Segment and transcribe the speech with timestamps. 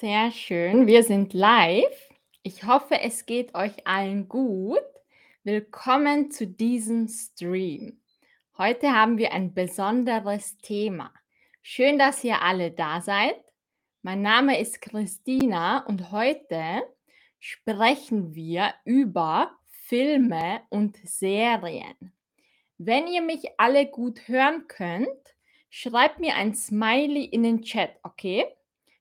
[0.00, 0.86] Sehr schön.
[0.86, 2.08] Wir sind live.
[2.42, 4.80] Ich hoffe, es geht euch allen gut.
[5.44, 8.00] Willkommen zu diesem Stream.
[8.56, 11.12] Heute haben wir ein besonderes Thema.
[11.60, 13.36] Schön, dass ihr alle da seid.
[14.00, 16.82] Mein Name ist Christina und heute
[17.38, 22.14] sprechen wir über Filme und Serien.
[22.78, 25.36] Wenn ihr mich alle gut hören könnt,
[25.68, 28.46] schreibt mir ein Smiley in den Chat, okay?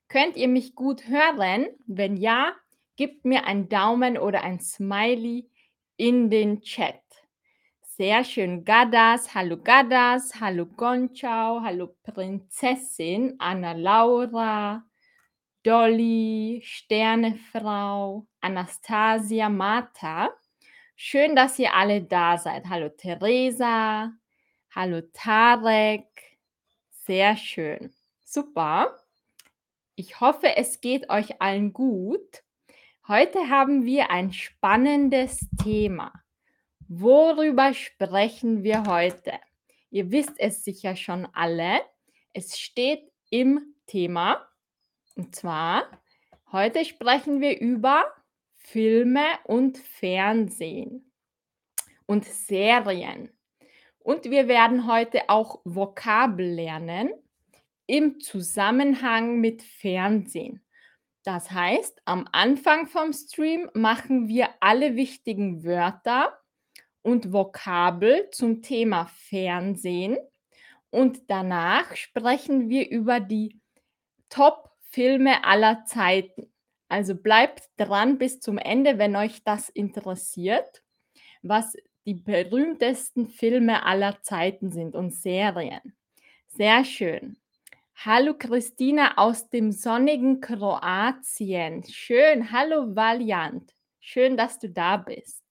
[0.09, 1.67] Könnt ihr mich gut hören?
[1.85, 2.53] Wenn ja,
[2.95, 5.47] gebt mir einen Daumen oder ein Smiley
[5.97, 6.99] in den Chat.
[7.83, 8.65] Sehr schön.
[8.65, 14.83] Gadas, hallo Gadas, hallo Gonchau, hallo Prinzessin, Anna Laura,
[15.61, 20.31] Dolly, Sternefrau, Anastasia, Martha.
[20.95, 22.65] Schön, dass ihr alle da seid.
[22.67, 24.11] Hallo Theresa,
[24.73, 26.07] hallo Tarek.
[27.05, 27.93] Sehr schön.
[28.23, 28.97] Super.
[29.99, 32.41] Ich hoffe, es geht euch allen gut.
[33.05, 36.13] Heute haben wir ein spannendes Thema.
[36.87, 39.33] Worüber sprechen wir heute?
[39.89, 41.81] Ihr wisst es sicher schon alle.
[42.31, 44.47] Es steht im Thema.
[45.17, 45.91] Und zwar,
[46.53, 48.05] heute sprechen wir über
[48.55, 51.11] Filme und Fernsehen
[52.05, 53.33] und Serien.
[53.99, 57.11] Und wir werden heute auch Vokabel lernen
[57.89, 60.63] im Zusammenhang mit Fernsehen.
[61.23, 66.39] Das heißt, am Anfang vom Stream machen wir alle wichtigen Wörter
[67.01, 70.17] und Vokabel zum Thema Fernsehen
[70.91, 73.59] und danach sprechen wir über die
[74.29, 76.53] Top-Filme aller Zeiten.
[76.89, 80.83] Also bleibt dran bis zum Ende, wenn euch das interessiert,
[81.41, 81.73] was
[82.05, 85.81] die berühmtesten Filme aller Zeiten sind und Serien.
[86.47, 87.38] Sehr schön.
[88.05, 91.83] Hallo Christina aus dem sonnigen Kroatien.
[91.83, 92.49] Schön.
[92.49, 93.75] Hallo Valiant.
[93.99, 95.43] Schön, dass du da bist.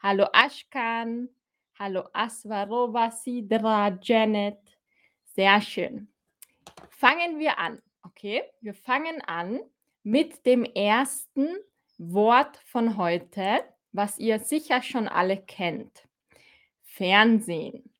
[0.00, 1.30] Hallo Ashkan.
[1.78, 4.58] Hallo Asvarova Sidra Janet.
[5.24, 6.12] Sehr schön.
[6.90, 7.80] Fangen wir an.
[8.02, 9.60] Okay, wir fangen an
[10.02, 11.48] mit dem ersten
[11.96, 16.06] Wort von heute, was ihr sicher schon alle kennt.
[16.82, 17.93] Fernsehen.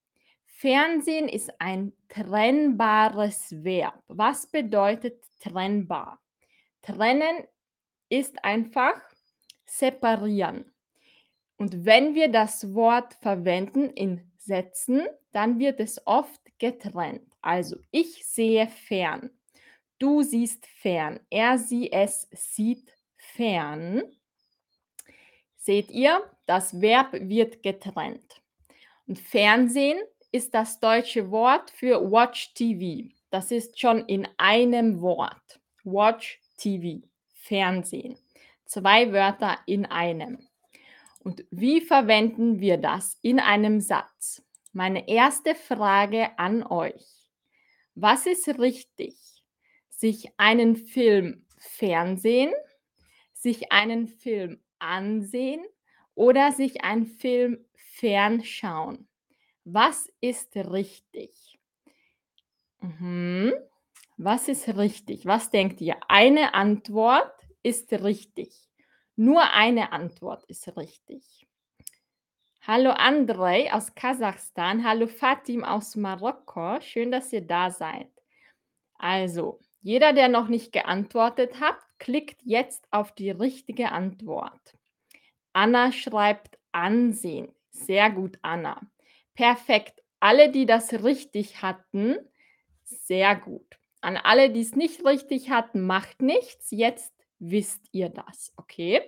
[0.57, 4.01] Fernsehen ist ein trennbares Verb.
[4.07, 6.21] Was bedeutet trennbar?
[6.81, 7.45] Trennen
[8.09, 8.95] ist einfach
[9.67, 10.73] separieren.
[11.57, 17.27] Und wenn wir das Wort verwenden in Sätzen, dann wird es oft getrennt.
[17.43, 19.31] Also ich sehe fern.
[19.99, 21.19] Du siehst fern.
[21.31, 24.05] Er, sie, es sieht fern.
[25.57, 28.41] Seht ihr, das Verb wird getrennt.
[29.07, 29.99] Und Fernsehen
[30.35, 33.09] ist das deutsche Wort für Watch TV.
[33.31, 35.61] Das ist schon in einem Wort.
[35.85, 38.19] Watch TV, Fernsehen.
[38.65, 40.47] Zwei Wörter in einem.
[41.21, 44.43] Und wie verwenden wir das in einem Satz?
[44.73, 47.05] Meine erste Frage an euch.
[47.95, 49.15] Was ist richtig?
[50.05, 52.53] sich einen Film fernsehen,
[53.33, 55.65] sich einen Film ansehen
[56.15, 59.09] oder sich einen Film fernschauen.
[59.65, 61.59] Was ist richtig?
[62.81, 63.55] Mhm.
[64.19, 65.25] Was ist richtig?
[65.25, 65.97] Was denkt ihr?
[66.07, 67.33] Eine Antwort
[67.63, 68.69] ist richtig.
[69.17, 71.47] Nur eine Antwort ist richtig.
[72.67, 74.85] Hallo Andrei aus Kasachstan.
[74.85, 76.81] Hallo Fatim aus Marokko.
[76.83, 78.11] Schön, dass ihr da seid.
[78.97, 84.77] Also, jeder, der noch nicht geantwortet hat, klickt jetzt auf die richtige Antwort.
[85.55, 87.49] Anna schreibt ansehen.
[87.71, 88.81] Sehr gut, Anna.
[89.35, 90.01] Perfekt.
[90.21, 92.17] Alle, die das richtig hatten,
[92.85, 93.79] sehr gut.
[94.01, 96.71] An alle, die es nicht richtig hatten, macht nichts.
[96.71, 99.03] Jetzt wisst ihr das, okay?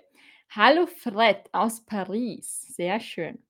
[0.51, 2.75] Hallo Fred aus Paris.
[2.75, 3.43] Sehr schön.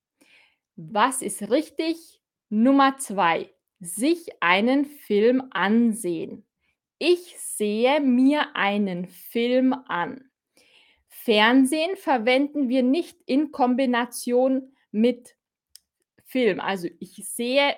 [0.76, 2.20] Was ist richtig?
[2.48, 3.50] Nummer zwei.
[3.80, 6.46] Sich einen Film ansehen.
[6.98, 10.30] Ich sehe mir einen Film an.
[11.08, 15.35] Fernsehen verwenden wir nicht in Kombination mit
[16.36, 16.60] Film.
[16.60, 17.74] Also ich sehe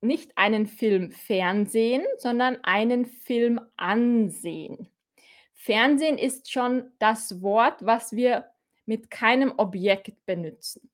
[0.00, 4.88] nicht einen Film Fernsehen, sondern einen Film ansehen.
[5.54, 8.48] Fernsehen ist schon das Wort, was wir
[8.86, 10.88] mit keinem Objekt benutzen.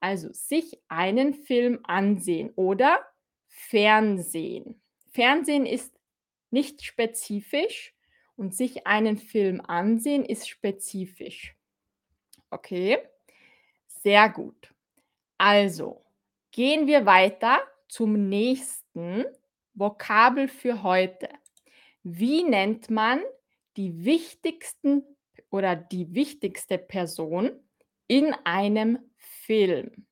[0.00, 2.98] Also sich einen Film ansehen oder
[3.46, 4.82] Fernsehen.
[5.12, 5.96] Fernsehen ist
[6.50, 7.94] nicht spezifisch
[8.34, 11.54] und sich einen Film ansehen ist spezifisch.
[12.50, 12.98] Okay,
[13.86, 14.72] sehr gut.
[15.44, 16.06] Also,
[16.52, 17.58] gehen wir weiter
[17.88, 19.24] zum nächsten
[19.74, 21.28] Vokabel für heute.
[22.04, 23.20] Wie nennt man
[23.76, 25.02] die wichtigsten
[25.50, 27.50] oder die wichtigste Person
[28.06, 30.06] in einem Film?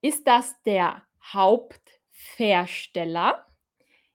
[0.00, 3.46] Ist das der Hauptversteller?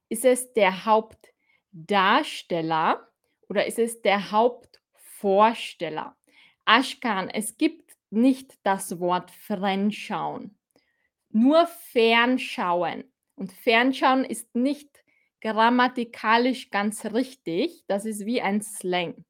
[0.09, 3.07] Ist es der Hauptdarsteller
[3.47, 6.18] oder ist es der Hauptvorsteller?
[6.65, 10.57] Ashkan, es gibt nicht das Wort Fernschauen,
[11.30, 13.04] nur Fernschauen.
[13.36, 15.04] Und Fernschauen ist nicht
[15.42, 17.83] grammatikalisch ganz richtig.
[17.88, 19.25] Das ist wie ein Slang.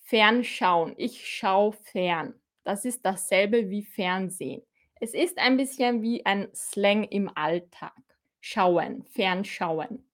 [0.00, 0.94] Fernschauen.
[0.96, 2.34] Ich schaue fern.
[2.64, 4.62] Das ist dasselbe wie Fernsehen.
[5.00, 7.92] Es ist ein bisschen wie ein Slang im Alltag.
[8.40, 10.04] Schauen, fernschauen.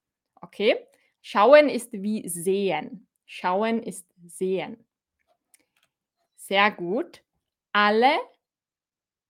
[0.40, 0.76] Okay?
[1.22, 3.06] Schauen ist wie sehen.
[3.24, 4.84] Schauen ist sehen.
[6.36, 7.22] Sehr gut.
[7.72, 8.18] Alle,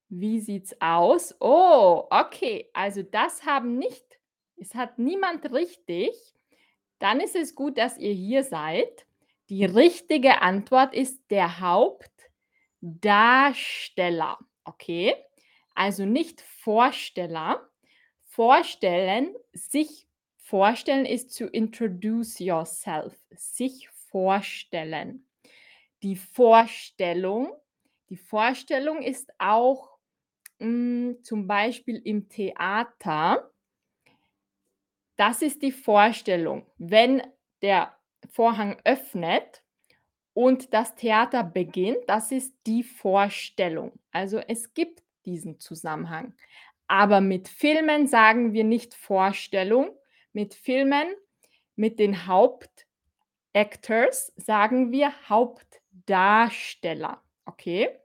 [0.09, 1.35] wie sieht's aus?
[1.41, 2.71] Oh, okay.
[2.73, 4.19] Also das haben nicht,
[4.57, 6.11] es hat niemand richtig.
[6.99, 9.07] Dann ist es gut, dass ihr hier seid.
[9.49, 14.39] Die richtige Antwort ist der Hauptdarsteller.
[14.65, 15.15] Okay?
[15.75, 17.67] Also nicht Vorsteller.
[18.25, 20.07] Vorstellen, sich
[20.37, 23.15] vorstellen ist to introduce yourself.
[23.31, 25.27] Sich vorstellen.
[26.03, 27.53] Die Vorstellung.
[28.11, 29.97] Die Vorstellung ist auch
[30.59, 33.51] hm, zum Beispiel im Theater.
[35.17, 36.67] Das ist die Vorstellung.
[36.77, 37.23] Wenn
[37.63, 37.97] der
[38.31, 39.63] Vorhang öffnet
[40.35, 43.93] und das Theater beginnt, das ist die Vorstellung.
[44.11, 46.35] Also es gibt diesen Zusammenhang.
[46.89, 49.97] Aber mit Filmen sagen wir nicht Vorstellung.
[50.33, 51.07] Mit Filmen,
[51.77, 57.23] mit den Hauptactors sagen wir Hauptdarsteller.
[57.45, 58.00] Okay?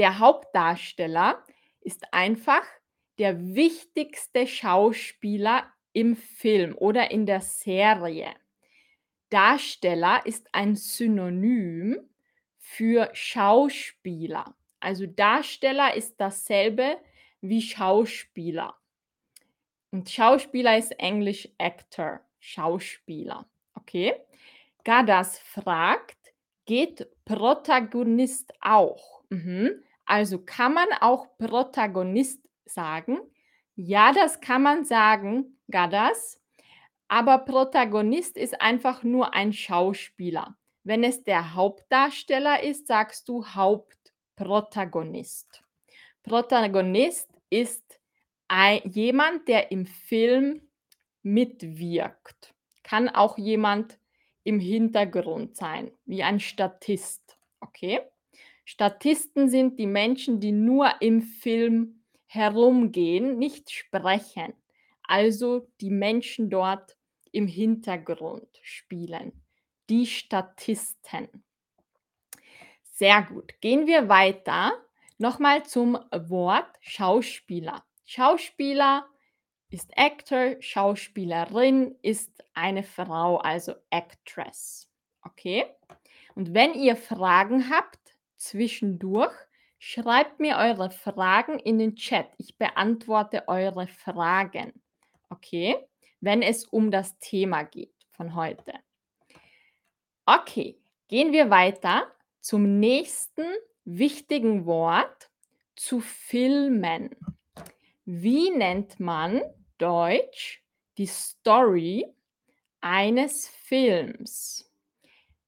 [0.00, 1.44] Der Hauptdarsteller
[1.82, 2.62] ist einfach
[3.18, 8.30] der wichtigste Schauspieler im Film oder in der Serie.
[9.28, 12.08] Darsteller ist ein Synonym
[12.56, 14.54] für Schauspieler.
[14.80, 16.96] Also Darsteller ist dasselbe
[17.42, 18.74] wie Schauspieler.
[19.90, 23.44] Und Schauspieler ist Englisch Actor, Schauspieler.
[23.74, 24.14] Okay?
[24.82, 26.32] Gadas fragt,
[26.64, 29.20] geht Protagonist auch?
[29.28, 29.82] Mhm.
[30.10, 33.18] Also kann man auch Protagonist sagen?
[33.76, 36.42] Ja, das kann man sagen, Gadas.
[37.06, 40.56] Aber Protagonist ist einfach nur ein Schauspieler.
[40.82, 45.62] Wenn es der Hauptdarsteller ist, sagst du Hauptprotagonist.
[46.24, 48.00] Protagonist ist
[48.48, 50.68] ein, jemand, der im Film
[51.22, 52.52] mitwirkt.
[52.82, 53.96] Kann auch jemand
[54.42, 57.38] im Hintergrund sein, wie ein Statist.
[57.60, 58.00] Okay?
[58.70, 64.54] Statisten sind die Menschen, die nur im Film herumgehen, nicht sprechen.
[65.02, 66.96] Also die Menschen dort
[67.32, 69.32] im Hintergrund spielen.
[69.88, 71.28] Die Statisten.
[72.92, 73.60] Sehr gut.
[73.60, 74.72] Gehen wir weiter.
[75.18, 77.84] Nochmal zum Wort Schauspieler.
[78.04, 79.04] Schauspieler
[79.70, 84.88] ist Actor, Schauspielerin ist eine Frau, also Actress.
[85.22, 85.64] Okay?
[86.36, 87.99] Und wenn ihr Fragen habt
[88.40, 89.34] zwischendurch,
[89.78, 92.28] schreibt mir eure Fragen in den Chat.
[92.38, 94.72] Ich beantworte eure Fragen.
[95.28, 95.76] Okay?
[96.20, 98.74] wenn es um das Thema geht von heute.
[100.26, 102.06] Okay, gehen wir weiter
[102.40, 103.44] zum nächsten
[103.84, 105.30] wichtigen Wort,
[105.76, 107.16] zu filmen.
[108.04, 109.40] Wie nennt man
[109.78, 110.62] Deutsch
[110.98, 112.06] die Story
[112.82, 114.70] eines Films?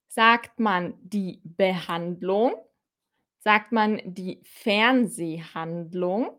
[0.09, 2.55] Sagt man die Behandlung?
[3.45, 6.39] Sagt man die Fernsehhandlung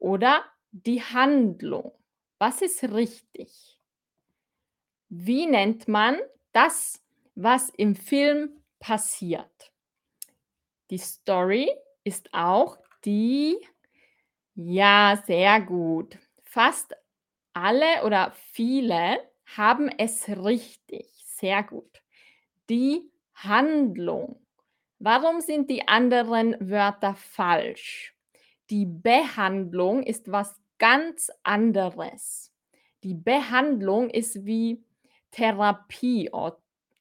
[0.00, 1.92] oder die Handlung?
[2.38, 3.78] Was ist richtig?
[5.10, 6.16] Wie nennt man
[6.50, 7.00] das,
[7.36, 9.70] was im Film passiert?
[10.90, 11.70] Die Story
[12.02, 13.56] ist auch die,
[14.56, 16.18] ja, sehr gut.
[16.42, 16.96] Fast
[17.52, 19.20] alle oder viele
[19.56, 21.06] haben es richtig.
[21.24, 22.02] Sehr gut.
[22.68, 24.40] Die Handlung.
[25.02, 28.14] Warum sind die anderen Wörter falsch?
[28.68, 32.52] Die Behandlung ist was ganz anderes.
[33.02, 34.84] Die Behandlung ist wie
[35.30, 36.30] Therapie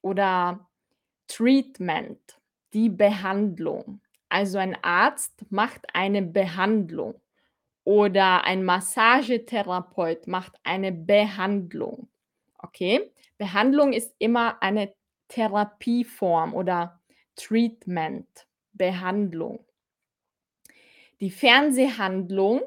[0.01, 0.69] oder
[1.27, 2.39] Treatment,
[2.71, 3.99] die Behandlung.
[4.29, 7.19] Also ein Arzt macht eine Behandlung
[7.83, 12.07] oder ein Massagetherapeut macht eine Behandlung.
[12.59, 13.11] Okay?
[13.37, 14.93] Behandlung ist immer eine
[15.27, 16.98] Therapieform oder
[17.39, 18.27] Treatment,
[18.73, 19.65] Behandlung.
[21.19, 22.61] Die Fernsehhandlung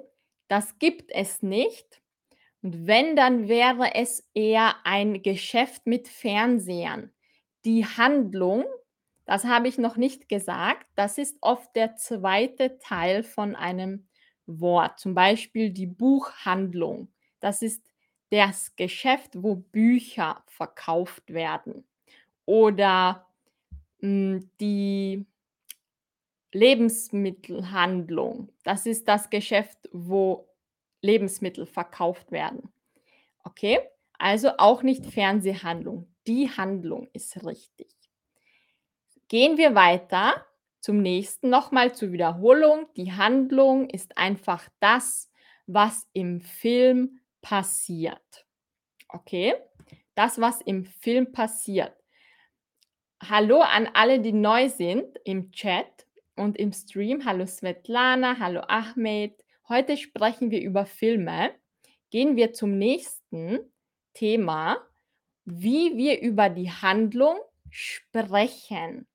[0.53, 2.03] das gibt es nicht.
[2.61, 7.11] Und wenn, dann wäre es eher ein Geschäft mit Fernsehern.
[7.65, 8.67] Die Handlung,
[9.25, 14.09] das habe ich noch nicht gesagt, das ist oft der zweite Teil von einem
[14.45, 15.01] Wort.
[15.01, 17.11] Zum Beispiel die Buchhandlung.
[17.41, 17.83] Das ist
[18.29, 21.89] das Geschäft, wo Bücher verkauft werden.
[22.45, 23.27] Oder
[24.03, 25.27] hm, die
[26.53, 28.51] Lebensmittelhandlung.
[28.65, 30.49] Das ist das Geschäft, wo
[31.01, 32.73] Lebensmittel verkauft werden.
[33.45, 33.81] Okay?
[34.19, 36.09] Also auch nicht Fernsehhandlung.
[36.27, 37.93] Die Handlung ist richtig.
[39.29, 40.47] Gehen wir weiter
[40.81, 41.49] zum nächsten.
[41.49, 42.87] Nochmal zur Wiederholung.
[42.97, 45.31] Die Handlung ist einfach das,
[45.67, 48.47] was im Film passiert.
[49.09, 49.55] Okay?
[50.15, 51.97] Das, was im Film passiert.
[53.29, 57.25] Hallo an alle, die neu sind im Chat und im Stream.
[57.25, 59.45] Hallo Svetlana, hallo Ahmed.
[59.69, 61.55] Heute sprechen wir über Filme.
[62.11, 63.61] Gehen wir zum nächsten
[64.13, 64.77] Thema,
[65.45, 67.37] wie wir über die Handlung
[67.71, 69.07] sprechen.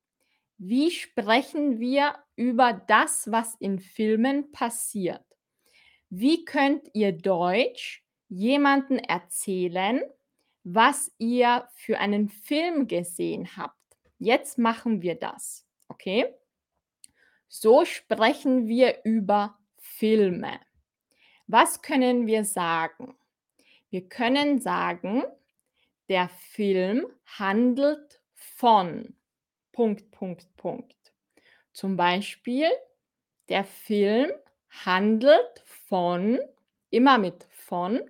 [0.57, 5.25] Wie sprechen wir über das, was in Filmen passiert?
[6.09, 10.01] Wie könnt ihr Deutsch jemanden erzählen,
[10.63, 13.75] was ihr für einen Film gesehen habt?
[14.19, 16.33] Jetzt machen wir das, okay?
[17.47, 20.59] So sprechen wir über Filme.
[21.47, 23.15] Was können wir sagen?
[23.89, 25.23] Wir können sagen,
[26.09, 27.07] der Film
[27.37, 29.15] handelt von
[29.71, 31.13] Punkt, Punkt, Punkt.
[31.71, 32.67] Zum Beispiel,
[33.49, 34.31] der Film
[34.85, 36.39] handelt von,
[36.89, 38.01] immer mit von,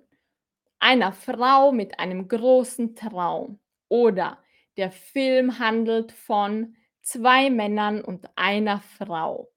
[0.79, 3.59] einer Frau mit einem großen Traum.
[3.89, 4.41] Oder
[4.77, 9.49] der Film handelt von zwei Männern und einer Frau.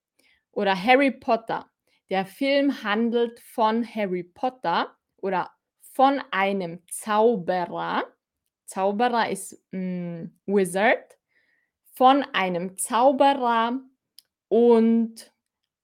[0.51, 1.71] Oder Harry Potter.
[2.09, 5.51] Der Film handelt von Harry Potter oder
[5.93, 8.05] von einem Zauberer.
[8.65, 11.19] Zauberer ist mm, Wizard.
[11.93, 13.79] Von einem Zauberer
[14.49, 15.33] und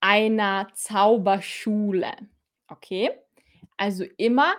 [0.01, 2.13] einer Zauberschule.
[2.69, 3.11] Okay?
[3.77, 4.55] Also immer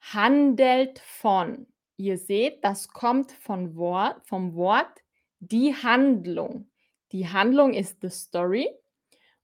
[0.00, 1.66] handelt von.
[1.96, 5.02] Ihr seht, das kommt von Wort, vom Wort
[5.40, 6.70] die Handlung.
[7.12, 8.68] Die Handlung ist the story.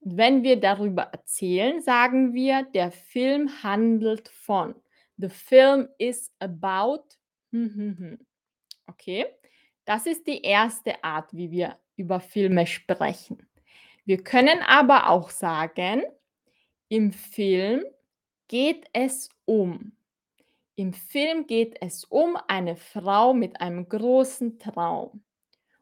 [0.00, 4.74] Und wenn wir darüber erzählen, sagen wir, der Film handelt von.
[5.18, 7.04] The film is about.
[7.52, 8.26] Hm, hm, hm.
[8.86, 9.26] Okay,
[9.84, 13.46] das ist die erste Art, wie wir über Filme sprechen.
[14.04, 16.02] Wir können aber auch sagen,
[16.88, 17.84] im Film
[18.48, 19.92] geht es um.
[20.76, 25.22] Im Film geht es um eine Frau mit einem großen Traum.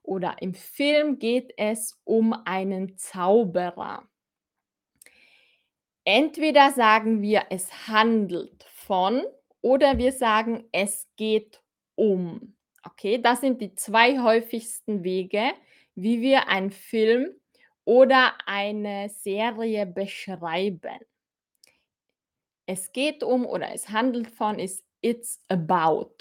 [0.02, 4.09] Oder im Film geht es um einen Zauberer.
[6.04, 9.23] Entweder sagen wir, es handelt von
[9.61, 11.62] oder wir sagen, es geht
[11.95, 12.57] um.
[12.83, 15.52] Okay, das sind die zwei häufigsten Wege,
[15.95, 17.35] wie wir einen Film
[17.85, 20.99] oder eine Serie beschreiben.
[22.71, 26.13] Es geht um oder es handelt von ist it's about.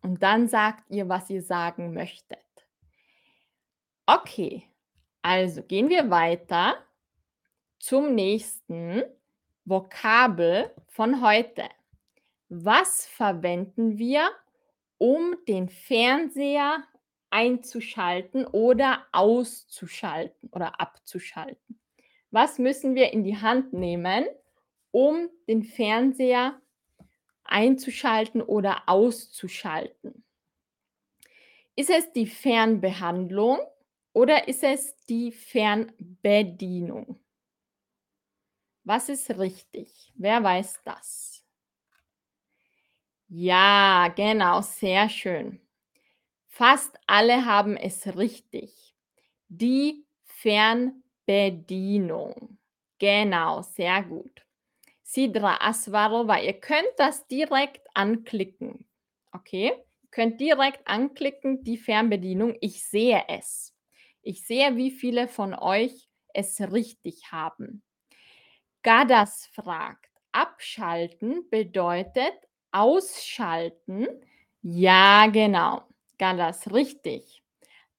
[0.00, 2.40] Und dann sagt ihr, was ihr sagen möchtet.
[4.06, 4.66] Okay,
[5.22, 6.74] also gehen wir weiter
[7.78, 9.04] zum nächsten
[9.64, 11.68] Vokabel von heute.
[12.48, 14.28] Was verwenden wir,
[14.98, 16.82] um den Fernseher
[17.30, 21.80] einzuschalten oder auszuschalten oder abzuschalten?
[22.32, 24.26] Was müssen wir in die Hand nehmen,
[24.92, 26.60] um den Fernseher
[27.44, 30.24] einzuschalten oder auszuschalten?
[31.74, 33.58] Ist es die Fernbehandlung
[34.12, 37.18] oder ist es die Fernbedienung?
[38.84, 40.12] Was ist richtig?
[40.16, 41.44] Wer weiß das?
[43.28, 45.60] Ja, genau, sehr schön.
[46.48, 48.94] Fast alle haben es richtig.
[49.48, 52.58] Die Fernbedienung.
[52.98, 54.42] Genau, sehr gut.
[55.12, 58.86] Sidra Asvarova, ihr könnt das direkt anklicken.
[59.32, 59.72] Okay?
[60.04, 62.56] Ihr könnt direkt anklicken, die Fernbedienung.
[62.62, 63.74] Ich sehe es.
[64.22, 67.82] Ich sehe, wie viele von euch es richtig haben.
[68.82, 72.32] Gadas fragt, abschalten bedeutet
[72.70, 74.08] ausschalten.
[74.62, 75.82] Ja, genau.
[76.16, 77.42] Gadas richtig.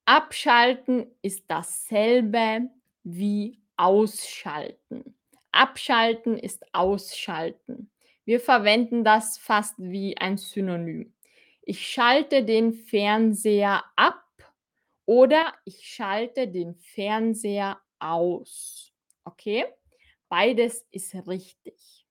[0.06, 2.72] Abschalten ist dasselbe
[3.04, 5.16] wie ausschalten.
[5.54, 7.92] Abschalten ist ausschalten.
[8.26, 11.14] Wir verwenden das fast wie ein Synonym.
[11.62, 14.24] Ich schalte den Fernseher ab
[15.06, 18.92] oder ich schalte den Fernseher aus.
[19.24, 19.66] Okay?
[20.30, 22.06] Beides ist richtig.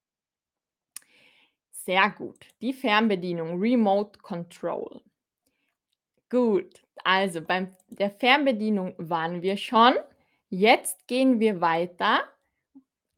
[1.71, 2.47] Sehr gut.
[2.61, 5.03] Die Fernbedienung, Remote Control.
[6.31, 9.95] Gut, also beim der Fernbedienung waren wir schon.
[10.49, 12.25] Jetzt gehen wir weiter.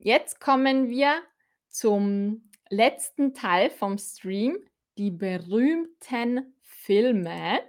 [0.05, 1.23] Jetzt kommen wir
[1.71, 4.59] zum letzten Teil vom Stream,
[4.99, 7.63] die berühmten Filme.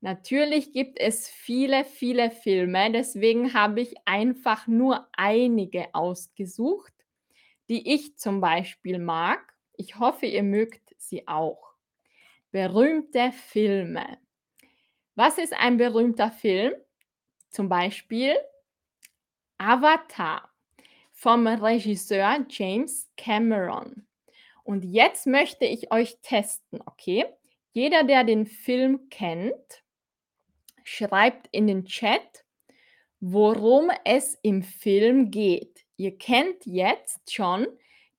[0.00, 6.94] Natürlich gibt es viele, viele Filme, deswegen habe ich einfach nur einige ausgesucht,
[7.68, 9.52] die ich zum Beispiel mag.
[9.72, 11.74] Ich hoffe, ihr mögt sie auch.
[12.52, 14.18] Berühmte Filme.
[15.16, 16.74] Was ist ein berühmter Film?
[17.50, 18.36] Zum Beispiel
[19.58, 20.51] Avatar
[21.22, 24.08] vom Regisseur James Cameron.
[24.64, 27.26] Und jetzt möchte ich euch testen, okay?
[27.70, 29.84] Jeder, der den Film kennt,
[30.82, 32.44] schreibt in den Chat,
[33.20, 35.86] worum es im Film geht.
[35.96, 37.68] Ihr kennt jetzt schon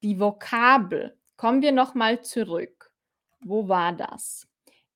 [0.01, 1.17] die Vokabel.
[1.35, 2.89] Kommen wir nochmal zurück.
[3.41, 4.47] Wo war das?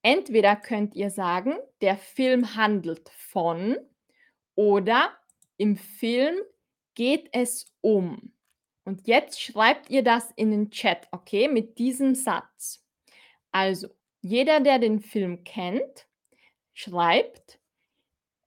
[0.02, 3.76] Entweder könnt ihr sagen, der Film handelt von
[4.56, 5.12] oder
[5.58, 6.38] im Film
[6.98, 8.34] geht es um.
[8.84, 12.84] Und jetzt schreibt ihr das in den Chat, okay, mit diesem Satz.
[13.52, 13.90] Also,
[14.22, 16.08] jeder, der den Film kennt,
[16.74, 17.60] schreibt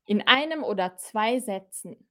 [0.04, 2.09] in einem oder zwei Sätzen.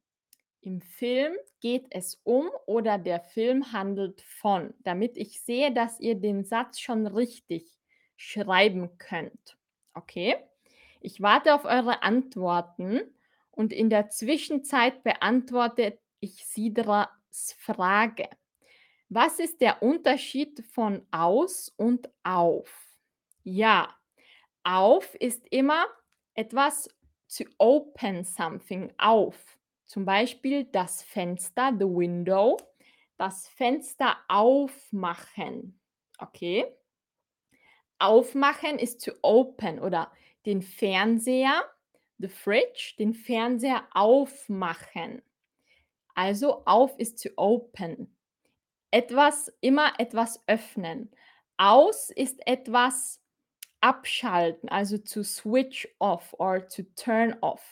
[0.62, 6.16] Im Film geht es um oder der Film handelt von, damit ich sehe, dass ihr
[6.16, 7.70] den Satz schon richtig
[8.16, 9.58] schreiben könnt.
[9.94, 10.38] Okay?
[11.02, 13.02] Ich warte auf eure Antworten
[13.52, 17.08] und in der Zwischenzeit beantworte ich Sidras
[17.58, 18.30] Frage.
[19.10, 22.98] Was ist der Unterschied von aus und auf?
[23.44, 23.96] Ja,
[24.64, 25.88] auf ist immer
[26.36, 26.90] etwas
[27.28, 29.58] to open something auf.
[29.86, 32.58] Zum Beispiel das Fenster, the window,
[33.18, 35.80] das Fenster aufmachen.
[36.20, 36.66] Okay?
[37.98, 40.12] Aufmachen ist to open oder
[40.46, 41.64] den Fernseher,
[42.20, 45.22] the fridge, den Fernseher aufmachen.
[46.20, 48.14] Also auf ist to open.
[48.92, 51.10] Etwas, immer etwas öffnen.
[51.56, 53.22] Aus ist etwas
[53.80, 57.64] abschalten, also to switch off or to turn off.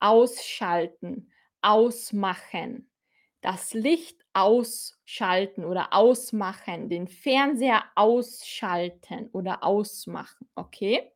[0.00, 2.90] Ausschalten, ausmachen.
[3.42, 11.12] Das Licht ausschalten oder ausmachen, den Fernseher ausschalten oder ausmachen, okay?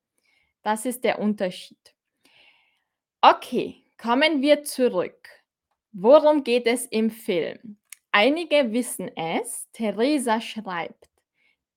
[0.63, 1.95] Das ist der Unterschied.
[3.23, 5.46] Okay, kommen wir zurück.
[5.99, 7.79] Worum geht es im Film?
[8.13, 9.67] Einige wissen es.
[9.73, 11.09] Theresa schreibt,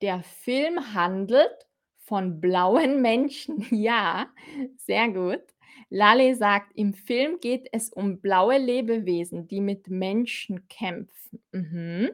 [0.02, 1.56] der Film handelt
[2.00, 3.66] von blauen Menschen.
[3.72, 4.28] Ja,
[4.76, 5.44] sehr gut.
[5.90, 11.42] Lale sagt, im Film geht es um blaue Lebewesen, die mit Menschen kämpfen.
[11.54, 12.12] Mhm.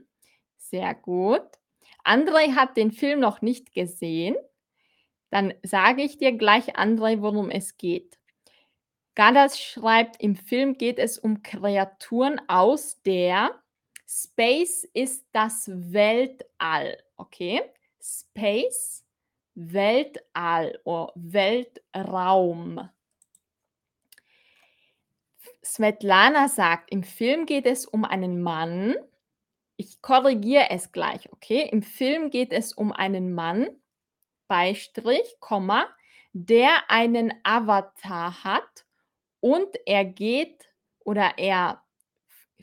[0.57, 1.47] Sehr gut.
[2.03, 4.35] André hat den Film noch nicht gesehen.
[5.31, 8.19] Dann sage ich dir gleich, André, worum es geht.
[9.15, 13.61] Gadas schreibt, im Film geht es um Kreaturen aus der
[14.07, 16.97] Space ist das Weltall.
[17.17, 17.61] Okay?
[18.01, 19.03] Space,
[19.55, 22.89] Weltall oder Weltraum.
[25.63, 28.95] Svetlana sagt, im Film geht es um einen Mann.
[29.77, 31.67] Ich korrigiere es gleich, okay?
[31.69, 33.67] Im Film geht es um einen Mann,
[34.47, 35.87] Beistrich, Komma,
[36.33, 38.84] der einen Avatar hat
[39.45, 40.67] und er geht
[41.01, 41.83] oder er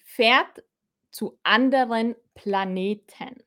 [0.02, 0.64] fährt
[1.12, 3.44] zu anderen Planeten.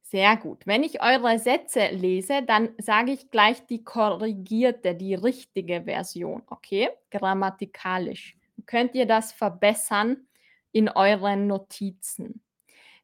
[0.00, 0.64] Sehr gut.
[0.64, 6.90] Wenn ich eure Sätze lese, dann sage ich gleich die korrigierte, die richtige Version, okay?
[7.10, 8.36] Grammatikalisch.
[8.64, 10.28] Könnt ihr das verbessern
[10.70, 12.44] in euren Notizen?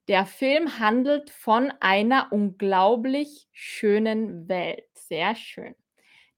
[0.07, 4.87] Der Film handelt von einer unglaublich schönen Welt.
[4.95, 5.75] Sehr schön.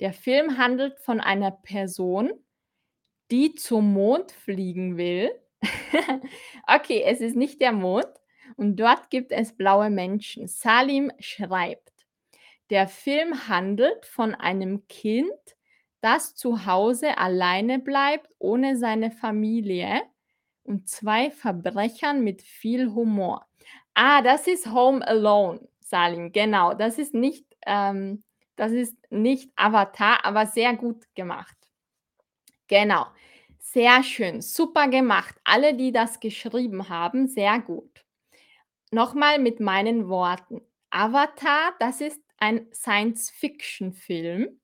[0.01, 2.33] Der Film handelt von einer Person,
[3.31, 5.31] die zum Mond fliegen will.
[6.67, 8.09] okay, es ist nicht der Mond
[8.57, 10.47] und dort gibt es blaue Menschen.
[10.47, 11.93] Salim schreibt,
[12.71, 15.33] der Film handelt von einem Kind,
[16.01, 20.03] das zu Hause alleine bleibt ohne seine Familie
[20.63, 23.47] und zwei Verbrechern mit viel Humor.
[23.95, 26.31] Ah, das ist Home Alone, Salim.
[26.31, 28.23] Genau, das ist nicht, ähm,
[28.55, 31.58] das ist nicht Avatar, aber sehr gut gemacht.
[32.69, 33.07] Genau,
[33.59, 35.35] sehr schön, super gemacht.
[35.45, 38.05] Alle, die das geschrieben haben, sehr gut.
[38.91, 40.63] Nochmal mit meinen Worten.
[40.91, 44.59] Avatar, das ist ein Science-Fiction-Film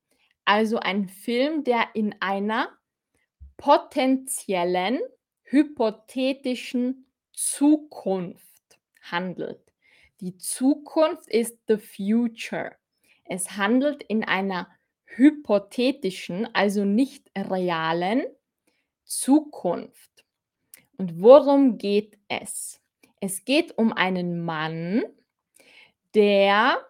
[0.45, 2.69] also ein Film, der in einer
[3.57, 4.99] potenziellen,
[5.43, 9.73] hypothetischen Zukunft handelt.
[10.21, 12.75] Die Zukunft ist the future.
[13.25, 14.69] Es handelt in einer
[15.17, 18.25] hypothetischen, also nicht realen
[19.03, 20.25] Zukunft.
[20.97, 22.81] Und worum geht es?
[23.19, 25.03] Es geht um einen Mann,
[26.13, 26.85] der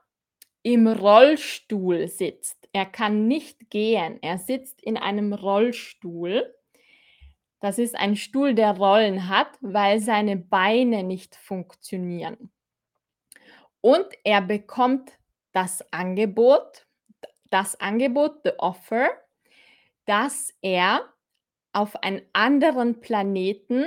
[0.64, 2.68] im Rollstuhl sitzt.
[2.74, 4.20] Er kann nicht gehen.
[4.22, 6.54] Er sitzt in einem Rollstuhl.
[7.60, 12.52] Das ist ein Stuhl, der Rollen hat, weil seine Beine nicht funktionieren.
[13.82, 15.12] Und er bekommt
[15.52, 16.85] das Angebot,
[17.50, 19.10] das Angebot, the offer,
[20.06, 21.14] dass er
[21.74, 23.86] auf einen anderen Planeten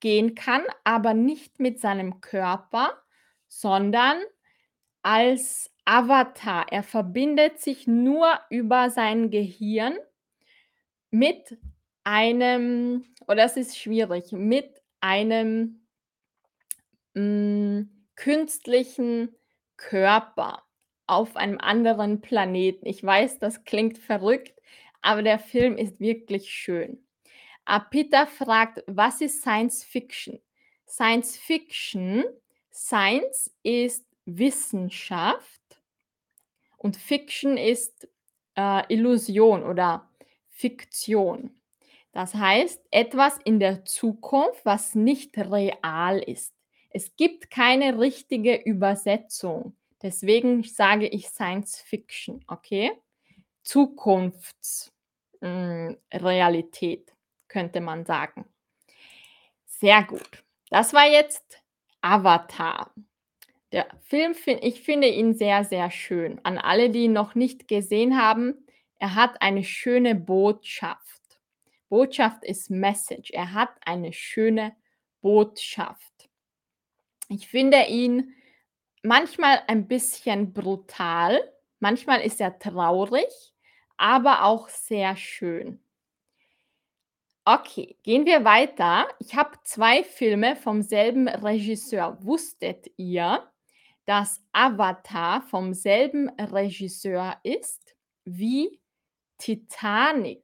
[0.00, 3.02] gehen kann, aber nicht mit seinem Körper,
[3.48, 4.18] sondern
[5.02, 6.66] als Avatar.
[6.70, 9.96] Er verbindet sich nur über sein Gehirn
[11.10, 11.58] mit
[12.04, 15.86] einem oder es ist schwierig, mit einem,
[17.14, 19.34] hm, künstlichen
[19.76, 20.65] Körper
[21.06, 22.86] auf einem anderen Planeten.
[22.86, 24.54] Ich weiß, das klingt verrückt,
[25.02, 27.04] aber der Film ist wirklich schön.
[27.90, 30.40] Peter fragt: „Was ist Science Fiction?“
[30.88, 32.24] Science Fiction
[32.72, 35.62] Science ist Wissenschaft
[36.76, 38.08] und Fiction ist,
[38.56, 40.08] äh, Illusion oder
[40.50, 41.60] Fiktion.
[42.12, 46.54] Das heißt, etwas in der Zukunft, was nicht real ist.
[46.90, 49.76] Es gibt keine richtige Übersetzung.
[50.06, 52.92] Deswegen sage ich Science Fiction, okay?
[53.64, 54.92] Zukunfts
[55.40, 55.96] hm,
[57.48, 58.44] könnte man sagen.
[59.64, 60.44] Sehr gut.
[60.70, 61.60] Das war jetzt
[62.02, 62.94] Avatar.
[63.72, 66.40] Der Film ich finde ihn sehr, sehr schön.
[66.44, 68.64] An alle, die ihn noch nicht gesehen haben,
[69.00, 71.40] er hat eine schöne Botschaft.
[71.88, 73.32] Botschaft ist Message.
[73.32, 74.76] Er hat eine schöne
[75.20, 76.28] Botschaft.
[77.28, 78.35] Ich finde ihn
[79.02, 83.54] manchmal ein bisschen brutal, manchmal ist er traurig,
[83.96, 85.80] aber auch sehr schön.
[87.44, 89.06] Okay, gehen wir weiter.
[89.20, 92.18] Ich habe 2 Filme vom selben Regisseur.
[92.20, 93.48] Wusstet ihr,
[94.04, 98.80] dass Avatar vom selben Regisseur ist wie
[99.38, 100.42] Titanic?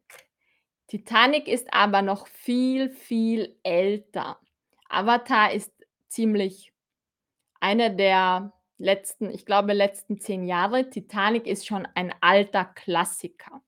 [0.87, 4.38] Titanic ist aber noch viel, viel älter.
[4.88, 5.73] Avatar ist
[6.07, 6.72] ziemlich
[7.62, 10.90] einer der letzten ich glaube, letzten 10 Jahre.
[10.90, 13.62] Titanic ist schon ein alter Klassiker.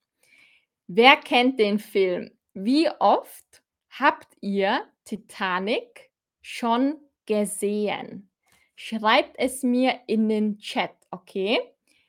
[0.86, 2.30] Wer kennt den Film?
[2.52, 6.10] Wie oft habt ihr Titanic
[6.42, 8.30] schon gesehen?
[8.76, 11.60] Schreibt es mir in den Chat, okay?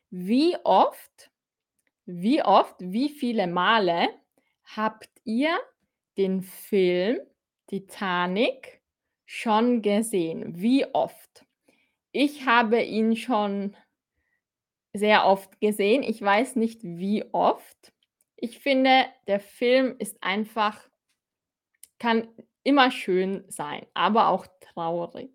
[0.10, 1.30] Wie oft
[2.06, 4.10] wie oft, wie viele Male
[4.76, 5.58] habt ihr
[6.18, 7.20] den Film
[7.68, 8.80] Titanic
[9.26, 10.54] schon gesehen?
[10.56, 11.45] Wie oft?
[12.18, 13.76] Ich habe ihn schon
[14.94, 16.02] sehr oft gesehen.
[16.02, 17.92] Ich weiß nicht, wie oft.
[18.38, 20.80] Ich finde, der Film ist einfach
[22.00, 22.30] kann
[22.64, 25.30] immer schön sein, aber auch traurig.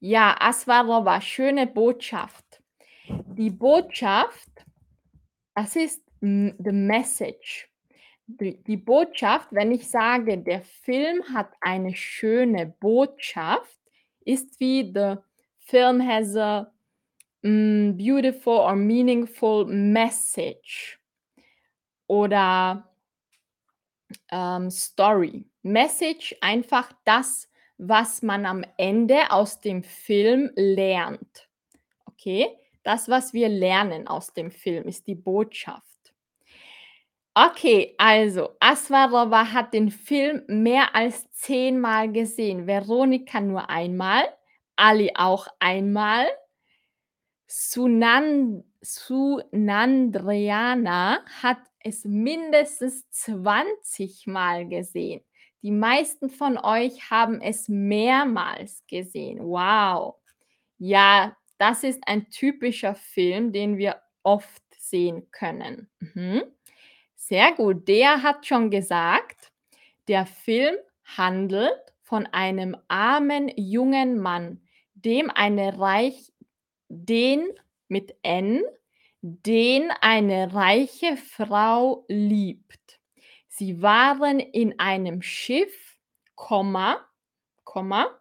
[0.00, 2.62] Ja, Aswarova, schöne Botschaft.
[3.08, 4.64] Die Botschaft,
[5.54, 7.68] das ist, the message.
[8.26, 13.78] Die die Botschaft, wenn ich sage, der Film hat eine schöne Botschaft,
[14.24, 15.16] ist wie the
[15.72, 16.70] film has a,
[17.42, 20.98] hm, beautiful or meaningful message
[22.08, 22.84] oder,
[24.30, 25.46] ähm, Story.
[25.62, 31.48] Message, einfach das, was man am Ende aus dem Film lernt.
[32.04, 32.48] Okay?
[32.82, 35.82] Das, was wir lernen aus dem Film, ist die Botschaft.
[37.34, 44.24] Okay, also Aswarova hat den Film mehr als 10 Mal gesehen, Veronika nur einmal,
[44.76, 46.26] Ali auch einmal.
[47.46, 55.24] Sunan Sunandriana hat es mindestens 20 Mal gesehen.
[55.62, 59.38] Die meisten von euch haben es mehrmals gesehen.
[59.40, 60.16] Wow.
[60.78, 65.88] Ja, das ist ein typischer Film, den wir oft sehen können.
[66.00, 66.42] Mhm.
[67.14, 67.86] Sehr gut.
[67.86, 69.52] Der hat schon gesagt,
[70.08, 74.60] der Film handelt von einem armen jungen Mann,
[74.92, 76.30] dem eine reich
[76.90, 77.48] den
[77.88, 78.60] mit N,
[79.22, 83.00] den eine reiche Frau liebt.
[83.48, 85.98] Sie waren in einem Schiff,
[86.34, 87.00] Komma,
[87.64, 88.20] Komma,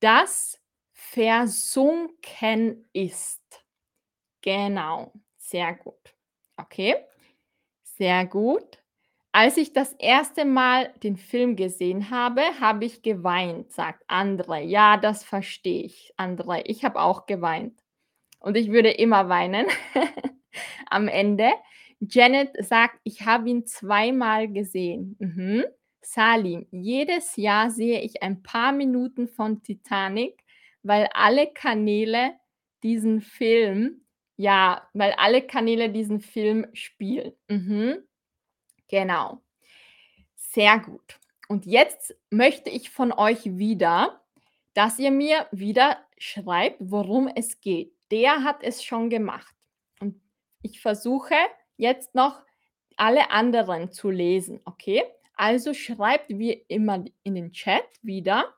[0.00, 0.60] das
[0.92, 3.64] versunken ist.
[4.42, 6.14] Genau, sehr gut.
[6.58, 6.96] Okay,
[7.84, 8.83] sehr gut.
[9.36, 14.62] Als ich das erste Mal den Film gesehen habe, habe ich geweint, sagt Andre.
[14.62, 16.62] Ja, das verstehe ich, Andre.
[16.66, 17.76] Ich habe auch geweint
[18.40, 19.66] und ich würde immer weinen.
[20.90, 21.50] am Ende.
[22.00, 25.64] Janet sagt: „Ich habe ihn zweimal gesehen.“ Mhm.
[26.02, 30.40] Salim: „Jedes Jahr sehe ich ein paar Minuten von Titanic,
[30.84, 32.34] weil alle Kanäle
[32.84, 34.02] diesen Film
[34.36, 37.98] ja, weil alle Kanäle diesen Film spielen.“ Mhm.
[38.94, 39.42] Genau.
[40.36, 41.18] Sehr gut.
[41.48, 44.22] Und jetzt möchte ich von euch wieder,
[44.72, 47.92] dass ihr mir wieder schreibt, worum es geht.
[48.12, 49.52] Der hat es schon gemacht.
[49.98, 50.22] Und
[50.62, 51.34] ich versuche
[51.76, 52.40] jetzt noch
[52.96, 55.02] alle anderen zu lesen, okay?
[55.34, 58.54] Also schreibt wie immer in den Chat wieder,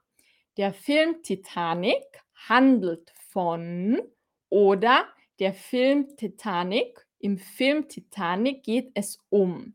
[0.59, 2.05] der Film Titanic
[2.47, 4.03] handelt von
[4.51, 9.73] oder der Film Titanic, im Film Titanic geht es um.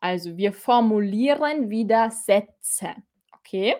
[0.00, 2.94] Also wir formulieren wieder Sätze,
[3.32, 3.76] okay?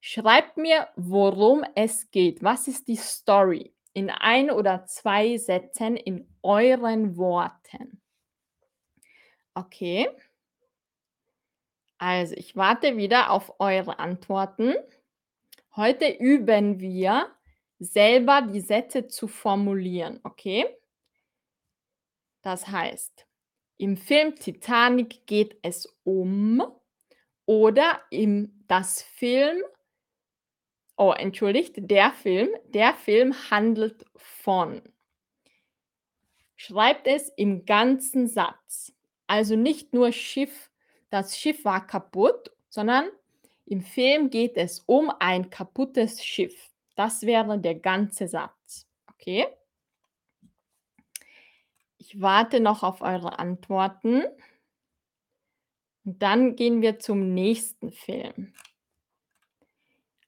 [0.00, 2.42] Schreibt mir, worum es geht.
[2.42, 3.72] Was ist die Story?
[3.94, 8.00] In ein oder zwei Sätzen in euren Worten.
[9.54, 10.08] Okay.
[11.98, 14.74] Also, ich warte wieder auf eure Antworten.
[15.76, 17.30] Heute üben wir,
[17.78, 20.66] selber die Sätze zu formulieren, okay?
[22.42, 23.26] Das heißt,
[23.82, 26.62] im Film Titanic geht es um
[27.46, 29.60] oder im das Film
[30.96, 34.82] oh, entschuldigt, der Film der Film handelt von.
[36.54, 38.92] Schreibt es im ganzen Satz.
[39.26, 40.70] Also nicht nur Schiff
[41.10, 43.10] das Schiff war kaputt, sondern
[43.66, 46.70] im Film geht es um ein kaputtes Schiff.
[46.94, 48.86] Das wäre der ganze Satz.
[49.10, 49.48] Okay?
[52.12, 54.22] Ich warte noch auf eure Antworten.
[56.04, 58.52] Und dann gehen wir zum nächsten Film.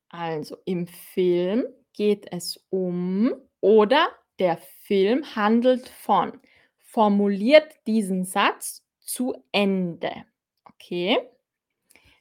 [0.09, 6.41] Also im Film geht es um oder der Film handelt von.
[6.79, 10.25] Formuliert diesen Satz zu Ende.
[10.65, 11.19] Okay.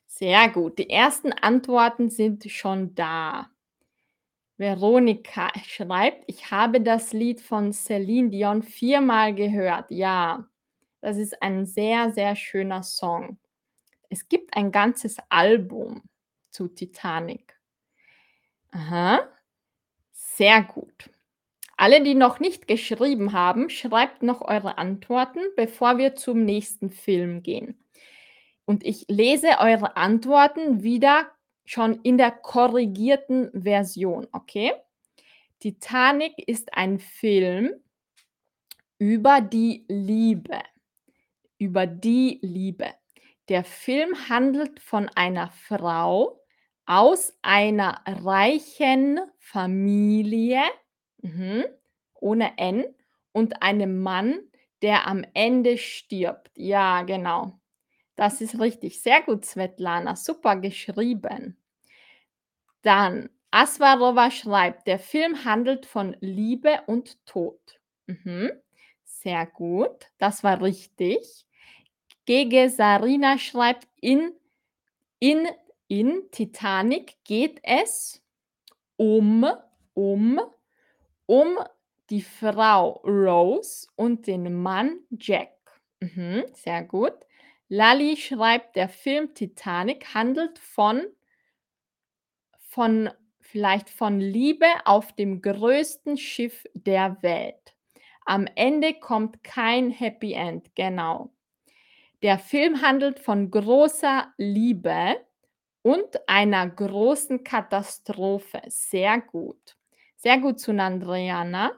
[0.07, 0.77] Sehr gut.
[0.77, 3.49] Die ersten Antworten sind schon da.
[4.59, 10.47] Veronika schreibt: „Ich habe das Lied von Celine Dion viermal gehört.“ Ja,
[11.01, 13.37] das ist ein sehr, sehr schöner Song.
[14.09, 16.03] Es gibt ein ganzes Album
[16.51, 17.57] zu Titanic.
[18.73, 19.27] Aha.
[20.13, 21.09] Sehr gut.
[21.77, 27.43] Alle, die noch nicht geschrieben haben, schreibt noch eure Antworten, bevor wir zum nächsten Film
[27.43, 27.83] gehen.
[28.65, 31.27] Und ich lese eure Antworten wieder
[31.65, 34.73] schon in der korrigierten Version, okay?
[35.59, 37.73] Titanic ist ein Film
[38.97, 40.59] über die Liebe.
[41.57, 42.93] Über die Liebe.
[43.49, 46.39] Der Film handelt von einer Frau
[46.85, 50.61] aus einer reichen Familie,
[51.21, 51.65] mhm,
[52.19, 52.85] ohne N,
[53.31, 54.39] und einem Mann,
[54.81, 56.51] der am Ende stirbt.
[56.55, 57.59] Ja, genau.
[58.15, 59.01] Das ist richtig.
[59.01, 60.15] Sehr gut, Svetlana.
[60.15, 61.57] Super geschrieben.
[62.81, 67.79] Dann, Aswarova schreibt, der Film handelt von Liebe und Tod.
[68.07, 68.51] Mhm.
[69.03, 70.11] Sehr gut.
[70.17, 71.45] Das war richtig.
[72.25, 74.33] Gege Sarina schreibt, in,
[75.19, 75.47] in,
[75.87, 78.21] in Titanic geht es
[78.97, 79.45] um,
[79.93, 80.39] um,
[81.25, 81.59] um
[82.09, 85.51] die Frau Rose und den Mann Jack.
[85.99, 87.13] Mhm, sehr gut.
[87.69, 91.05] Lally schreibt, der Film Titanic handelt von
[92.73, 97.75] von vielleicht von Liebe auf dem größten Schiff der Welt.
[98.25, 101.31] Am Ende kommt kein Happy End, genau.
[102.23, 105.17] Der Film handelt von großer Liebe
[105.81, 108.61] und einer großen Katastrophe.
[108.67, 109.77] Sehr gut.
[110.15, 111.73] Sehr gut, Sunandriana.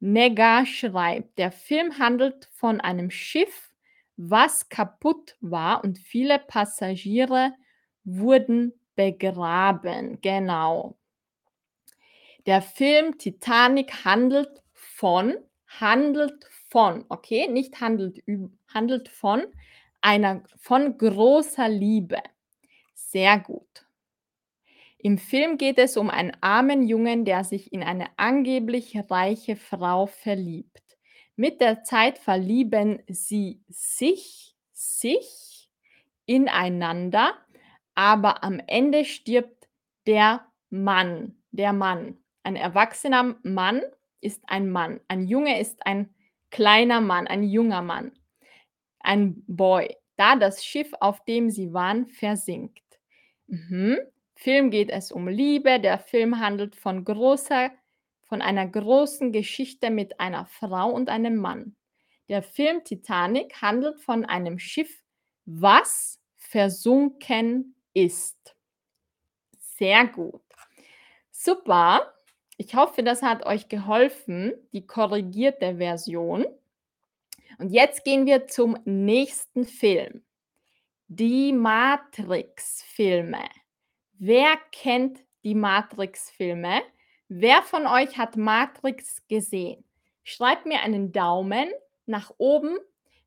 [0.00, 3.70] Nega schreibt, der Film handelt von einem Schiff,
[4.16, 7.52] was kaputt war und viele Passagiere
[8.04, 10.20] wurden begraben.
[10.20, 10.96] Genau.
[12.46, 15.34] Der Film Titanic handelt von
[15.66, 18.22] handelt von, okay, nicht handelt
[18.72, 19.42] handelt von
[20.00, 22.22] einer von großer Liebe.
[22.94, 23.86] Sehr gut.
[24.98, 30.06] Im Film geht es um einen armen Jungen, der sich in eine angeblich reiche Frau
[30.06, 30.85] verliebt.
[31.36, 35.70] Mit der Zeit verlieben sie sich sich
[36.24, 37.34] ineinander,
[37.94, 39.68] aber am Ende stirbt
[40.06, 42.18] der Mann der Mann.
[42.42, 43.82] Ein erwachsener Mann
[44.20, 45.00] ist ein Mann.
[45.08, 46.14] Ein Junge ist ein
[46.50, 48.12] kleiner Mann, ein junger Mann,
[49.00, 52.82] ein Boy, da das Schiff, auf dem sie waren, versinkt.
[53.46, 53.98] Mhm.
[54.34, 55.80] Film geht es um Liebe.
[55.80, 57.70] Der Film handelt von großer
[58.26, 61.76] von einer großen Geschichte mit einer Frau und einem Mann.
[62.28, 65.02] Der Film Titanic handelt von einem Schiff,
[65.44, 68.56] was versunken ist.
[69.58, 70.42] Sehr gut.
[71.30, 72.12] Super.
[72.56, 76.46] Ich hoffe, das hat euch geholfen, die korrigierte Version.
[77.58, 80.24] Und jetzt gehen wir zum nächsten Film.
[81.08, 83.44] Die Matrix-Filme.
[84.14, 86.82] Wer kennt die Matrix-Filme?
[87.28, 89.84] Wer von euch hat Matrix gesehen?
[90.22, 91.68] Schreibt mir einen Daumen
[92.06, 92.78] nach oben,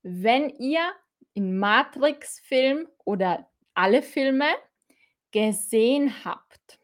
[0.02, 0.92] wenn ihr
[1.34, 4.48] in Matrix-Film oder alle Filme
[5.32, 6.80] gesehen habt.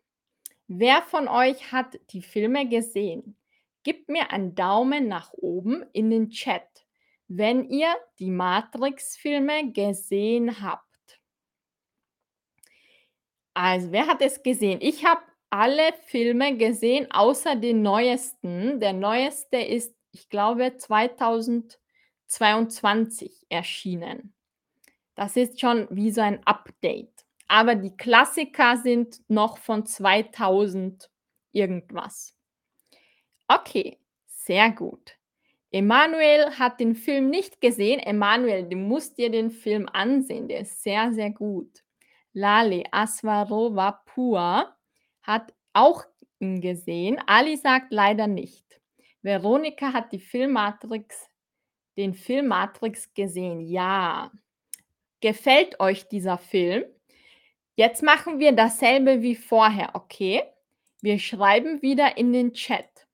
[0.67, 3.37] Wer von euch hat die Filme gesehen?
[3.83, 6.85] Gebt mir einen Daumen nach oben in den Chat
[7.27, 10.83] wenn ihr die Matrix-Filme gesehen habt.
[13.53, 14.79] Also, wer hat es gesehen?
[14.81, 15.21] Ich habe
[15.55, 18.81] alle Filme gesehen, außer den neuesten.
[18.81, 24.33] Der neueste ist, ich glaube, 2022 erschienen.
[25.15, 27.23] Das ist schon wie so ein Update.
[27.47, 31.09] Aber die Klassiker sind noch von 2000
[31.53, 32.35] irgendwas.
[33.47, 35.15] Okay, sehr gut.
[35.71, 38.01] Emanuel hat den Film nicht gesehen.
[38.01, 40.49] Emanuel, du musst dir den Film ansehen.
[40.49, 41.81] Der ist sehr, sehr gut.
[42.33, 44.74] Lale Aswarova Pur
[45.25, 46.05] hat auch
[46.39, 47.19] ihn gesehen.
[47.25, 48.65] Ali sagt leider nicht.
[49.21, 51.29] Veronika hat die Filmmatrix,
[51.97, 53.61] den Film Matrix gesehen.
[53.61, 54.31] Ja.
[55.21, 56.85] Gefällt euch dieser Film?
[57.75, 60.43] Jetzt machen wir dasselbe wie vorher, okay?
[61.01, 63.07] Wir schreiben wieder in den Chat.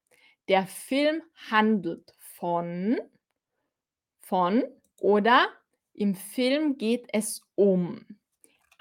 [0.47, 2.99] Der Film handelt von
[4.21, 4.63] von
[4.99, 5.49] oder
[5.93, 8.05] im Film geht es um.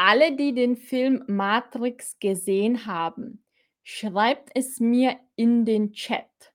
[0.03, 3.45] Alle, die den Film Matrix gesehen haben,
[3.83, 6.55] schreibt es mir in den Chat.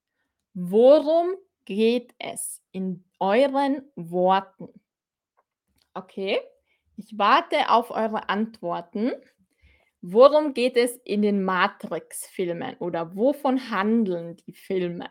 [0.56, 4.70] Worum geht es in euren Worten?
[5.94, 6.40] Okay,
[6.98, 9.12] ich warte auf eure Antworten.
[10.02, 15.08] Worum geht es in den Matrix-Filmen oder wovon handeln die Filme?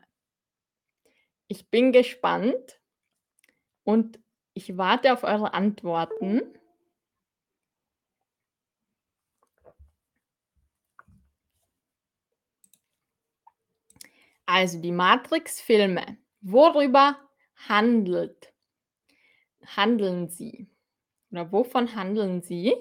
[1.47, 2.81] Ich bin gespannt
[3.85, 4.19] und
[4.55, 6.43] ich warte auf eure Antworten.
[14.47, 16.19] Also die Matrix-Filme.
[16.41, 17.19] Worüber
[17.69, 18.53] handelt,
[19.65, 20.69] handeln sie?
[21.31, 22.75] Oder wovon handeln sie?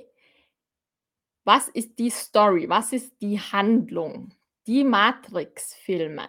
[1.45, 2.69] Was ist die Story?
[2.69, 4.33] Was ist die Handlung?
[4.67, 6.27] Die Matrix-Filme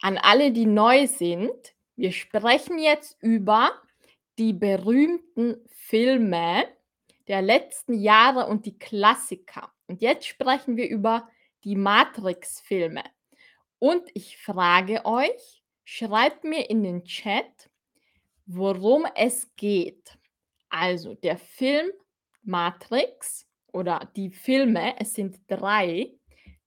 [0.00, 3.70] an alle, die neu sind, wir sprechen jetzt über
[4.38, 6.66] die berühmten Filme
[7.28, 9.72] der letzten Jahre und die Klassiker.
[9.86, 11.28] Und jetzt sprechen wir über
[11.64, 13.02] die Matrix-Filme.
[13.80, 17.68] Und ich frage euch, schreibt mir in den Chat,
[18.46, 20.16] worum es geht.
[20.68, 21.90] Also der Film
[22.42, 26.14] Matrix oder die Filme, es sind drei,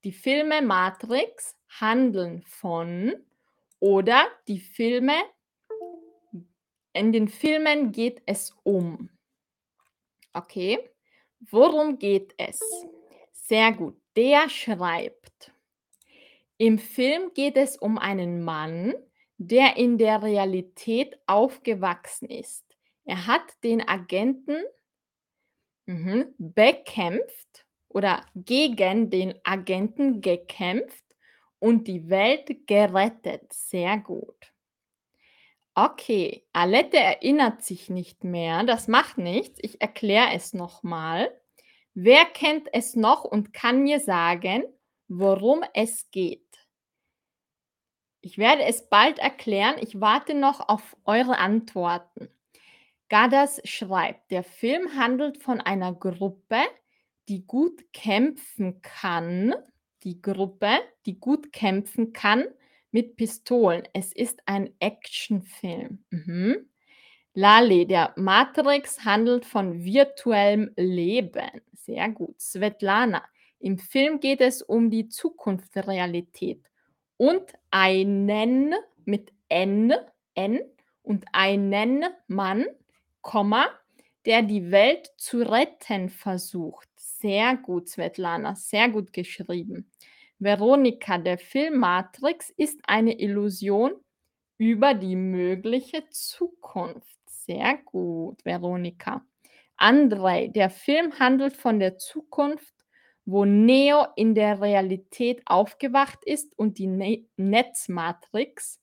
[0.04, 3.14] die Filme Matrix handeln von
[3.80, 5.14] oder die Filme
[6.94, 9.10] in den Filmen geht es um.
[10.32, 10.78] Okay,
[11.40, 12.60] worum geht es?
[13.32, 15.53] Sehr gut, der schreibt.
[16.64, 18.94] Im Film geht es um einen Mann,
[19.36, 22.64] der in der Realität aufgewachsen ist.
[23.04, 24.56] Er hat den Agenten
[25.84, 31.04] mhm, bekämpft oder gegen den Agenten gekämpft
[31.58, 33.52] und die Welt gerettet.
[33.52, 34.54] Sehr gut.
[35.74, 38.64] Okay, Alette erinnert sich nicht mehr.
[38.64, 39.58] Das macht nichts.
[39.60, 41.30] Ich erkläre es nochmal.
[41.92, 44.64] Wer kennt es noch und kann mir sagen,
[45.08, 46.43] worum es geht?
[48.24, 49.76] Ich werde es bald erklären.
[49.80, 52.28] Ich warte noch auf eure Antworten.
[53.08, 56.60] Gadas schreibt, der Film handelt von einer Gruppe,
[57.28, 59.54] die gut kämpfen kann
[60.04, 62.44] die Gruppe, die gut kämpfen kann
[62.92, 63.82] mit Pistolen.
[63.92, 66.04] Es ist ein Actionfilm.
[66.10, 66.68] Mhm.
[67.32, 71.50] Lali, der Matrix handelt von virtuellem Leben.
[71.72, 72.40] Sehr gut.
[72.40, 73.24] Svetlana,
[73.58, 76.64] im Film geht es um die Zukunftsrealität
[77.16, 77.42] und
[77.74, 78.72] einen
[79.04, 79.92] mit N,
[80.36, 80.60] N
[81.02, 82.66] und einen Mann,
[83.20, 83.66] Komma,
[84.26, 86.88] der die Welt zu retten versucht.
[86.94, 89.90] Sehr gut, Svetlana, sehr gut geschrieben.
[90.38, 93.92] Veronika, der Film Matrix ist eine Illusion
[94.56, 97.18] über die mögliche Zukunft.
[97.26, 99.26] Sehr gut, Veronika.
[99.76, 102.73] Andrei, der Film handelt von der Zukunft,
[103.26, 108.80] wo Neo in der Realität aufgewacht ist und die ne Netzmatrix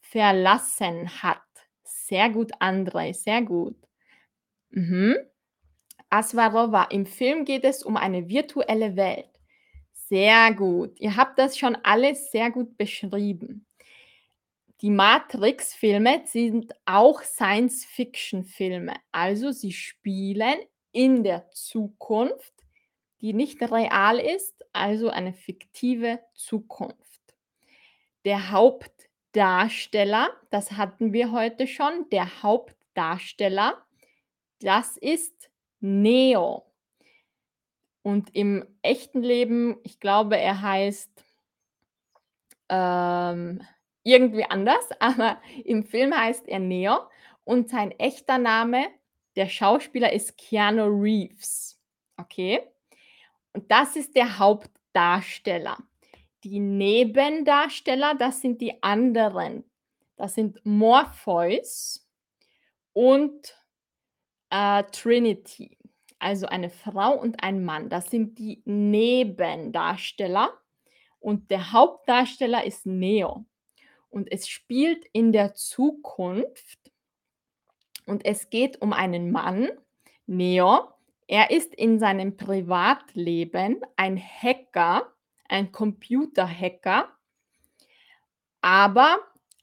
[0.00, 1.42] verlassen hat.
[1.82, 3.76] Sehr gut, Andrei, sehr gut.
[4.70, 5.16] Mhm.
[6.08, 9.30] Aswarova, im Film geht es um eine virtuelle Welt.
[9.92, 10.98] Sehr gut.
[10.98, 13.64] Ihr habt das schon alles sehr gut beschrieben.
[14.80, 18.94] Die Matrix-Filme sind auch Science-Fiction-Filme.
[19.12, 20.56] Also sie spielen
[20.90, 22.54] in der Zukunft,
[23.20, 27.20] die nicht real ist, also eine fiktive Zukunft.
[28.24, 33.82] Der Hauptdarsteller, das hatten wir heute schon, der Hauptdarsteller,
[34.60, 35.50] das ist
[35.80, 36.66] Neo.
[38.02, 41.24] Und im echten Leben, ich glaube, er heißt
[42.70, 43.62] ähm,
[44.02, 47.00] irgendwie anders, aber im Film heißt er Neo
[47.44, 48.86] und sein echter Name,
[49.36, 51.78] der Schauspieler ist Keanu Reeves.
[52.16, 52.62] Okay?
[53.52, 55.76] Und das ist der Hauptdarsteller.
[56.44, 59.64] Die Nebendarsteller, das sind die anderen.
[60.16, 62.06] Das sind Morpheus
[62.92, 63.56] und
[64.50, 65.78] äh, Trinity.
[66.18, 67.88] Also eine Frau und ein Mann.
[67.88, 70.52] Das sind die Nebendarsteller.
[71.18, 73.46] Und der Hauptdarsteller ist Neo.
[74.10, 76.92] Und es spielt in der Zukunft.
[78.06, 79.70] Und es geht um einen Mann,
[80.26, 80.88] Neo.
[81.30, 85.14] Er ist in seinem Privatleben ein Hacker,
[85.48, 87.08] ein Computerhacker.
[88.60, 89.20] Aber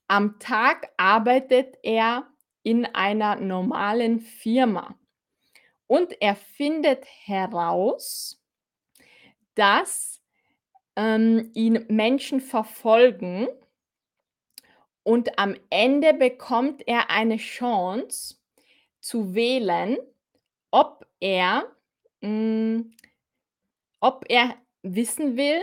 [0.07, 2.25] am Tag arbeitet er
[2.63, 4.97] in einer normalen Firma.
[5.87, 8.41] Und er findet heraus,
[9.53, 10.21] dass
[10.95, 13.49] ähm, ihn Menschen verfolgen
[15.03, 18.37] und am Ende bekommt er eine Chance
[19.01, 19.97] zu wählen,
[20.71, 21.65] ob er,
[22.21, 22.93] hm,
[23.99, 25.61] ob er wissen will,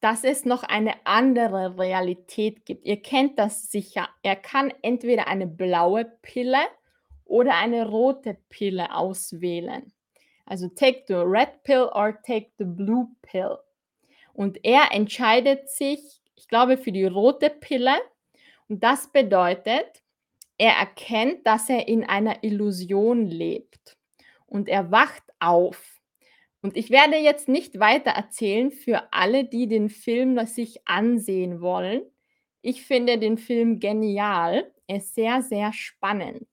[0.00, 2.86] dass es noch eine andere Realität gibt.
[2.86, 4.08] Ihr kennt das sicher.
[4.22, 6.58] Er kann entweder eine blaue Pille
[7.24, 9.92] oder eine rote Pille auswählen.
[10.46, 13.58] Also take the red pill or take the blue pill.
[14.32, 16.00] Und er entscheidet sich,
[16.34, 17.94] ich glaube, für die rote Pille.
[18.68, 20.02] Und das bedeutet,
[20.56, 23.96] er erkennt, dass er in einer Illusion lebt.
[24.50, 26.00] Und er wacht auf
[26.62, 32.02] und ich werde jetzt nicht weiter erzählen für alle, die den Film sich ansehen wollen.
[32.60, 34.70] Ich finde den Film genial.
[34.86, 36.46] Er ist sehr, sehr spannend.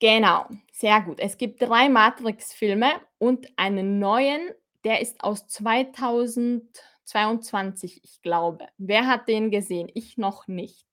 [0.00, 1.18] Genau, sehr gut.
[1.20, 4.50] Es gibt drei Matrix-Filme und einen neuen,
[4.84, 8.68] der ist aus 2022, ich glaube.
[8.76, 9.90] Wer hat den gesehen?
[9.94, 10.86] Ich noch nicht.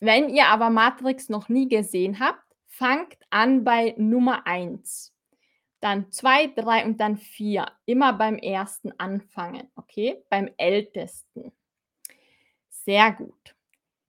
[0.00, 2.47] Wenn ihr aber Matrix noch nie gesehen habt,
[2.78, 5.12] fangt an bei Nummer 1
[5.80, 7.70] dann zwei, drei und dann vier.
[7.86, 10.22] Immer beim ersten anfangen, okay?
[10.28, 11.52] Beim ältesten.
[12.68, 13.54] Sehr gut.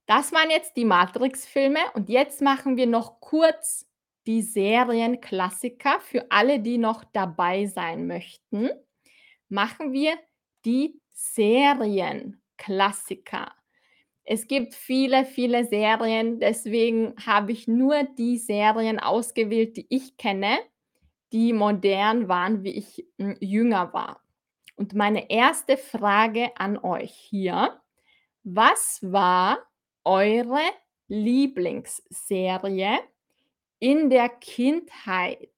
[0.05, 3.85] Das waren jetzt die Matrix-Filme und jetzt machen wir noch kurz
[4.25, 8.71] die Serienklassiker für alle, die noch dabei sein möchten.
[9.47, 10.17] Machen wir
[10.65, 13.53] die Serienklassiker.
[14.25, 20.59] Es gibt viele, viele Serien, deswegen habe ich nur die Serien ausgewählt, die ich kenne
[21.31, 24.21] die modern waren, wie ich hm, jünger war.
[24.75, 27.81] Und meine erste Frage an euch hier:
[28.43, 29.59] Was war
[30.03, 30.61] eure
[31.07, 32.99] Lieblingsserie
[33.79, 35.49] in der Kindheit?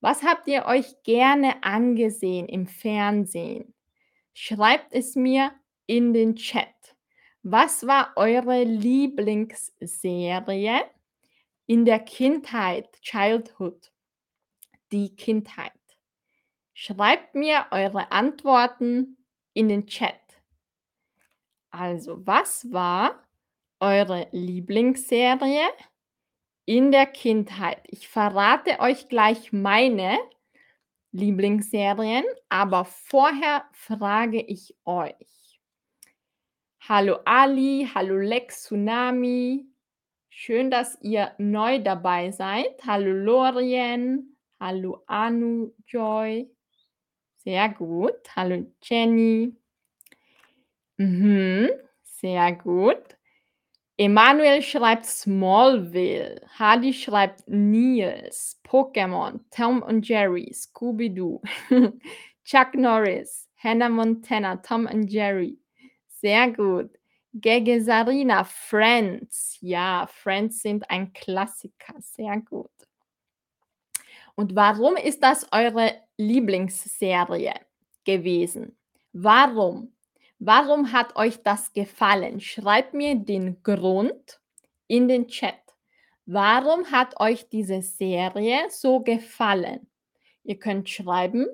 [0.00, 3.74] Was habt ihr euch gerne angesehen im Fernsehen?
[4.34, 5.52] Schreibt es mir
[5.86, 6.66] in den Chat.
[7.46, 10.80] Was war eure Lieblingsserie
[11.66, 13.92] in der Kindheit, Childhood?
[14.92, 15.72] die Kindheit?
[16.72, 19.18] Schreibt mir eure Antworten
[19.52, 20.20] in den Chat.
[21.70, 23.22] Also, was war
[23.80, 25.68] eure Lieblingsserie
[26.64, 27.82] in der Kindheit?
[27.88, 30.18] Ich verrate euch gleich meine
[31.12, 35.43] Lieblingsserien, aber vorher frage ich euch.
[36.86, 39.64] Hallo Ali, hallo Lex Tsunami.
[40.28, 42.84] Schön, dass ihr neu dabei seid.
[42.86, 46.46] Hallo Lorien, Hallo Anu, Joy.
[47.38, 48.36] Sehr gut.
[48.36, 49.56] Hallo Jenny.
[50.98, 51.70] Mhm,
[52.02, 53.16] sehr gut.
[53.96, 56.42] Emanuel schreibt Smallville.
[56.58, 61.40] Hadi schreibt Niels, Pokémon, Tom und Jerry, Scooby-Doo,
[62.44, 65.63] Chuck Norris, Hannah Montana, Tom und Jerry.
[66.24, 66.88] Sehr gut.
[67.34, 69.58] Gege Sarina, Friends.
[69.60, 71.96] Ja, Friends sind ein Klassiker.
[72.00, 72.70] Sehr gut.
[74.34, 77.52] Und warum ist das eure Lieblingsserie
[78.04, 78.74] gewesen?
[79.12, 79.92] Warum?
[80.38, 82.40] Warum hat euch das gefallen?
[82.40, 84.40] Schreibt mir den Grund
[84.88, 85.60] in den Chat.
[86.24, 89.86] Warum hat euch diese Serie so gefallen?
[90.42, 91.46] Ihr könnt schreiben: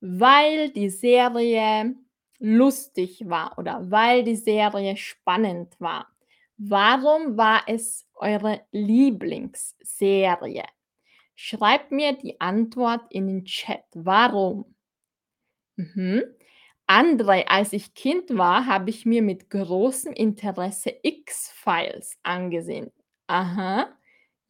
[0.00, 1.96] „Weil die Serie
[2.44, 6.08] lustig war“ oder „weil die Serie spannend war“.
[6.58, 10.64] Warum war es eure Lieblingsserie?
[11.36, 13.84] Schreibt mir die Antwort in den Chat.
[13.94, 14.74] Warum?
[15.78, 16.22] Mhm.
[16.86, 22.92] André, als ich Kind war, habe ich mir mit großem Interesse X-Files angesehen.
[23.26, 23.88] Aha.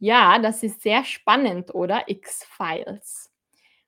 [0.01, 2.05] Ja, das ist sehr spannend, oder?
[2.09, 3.31] X-Files.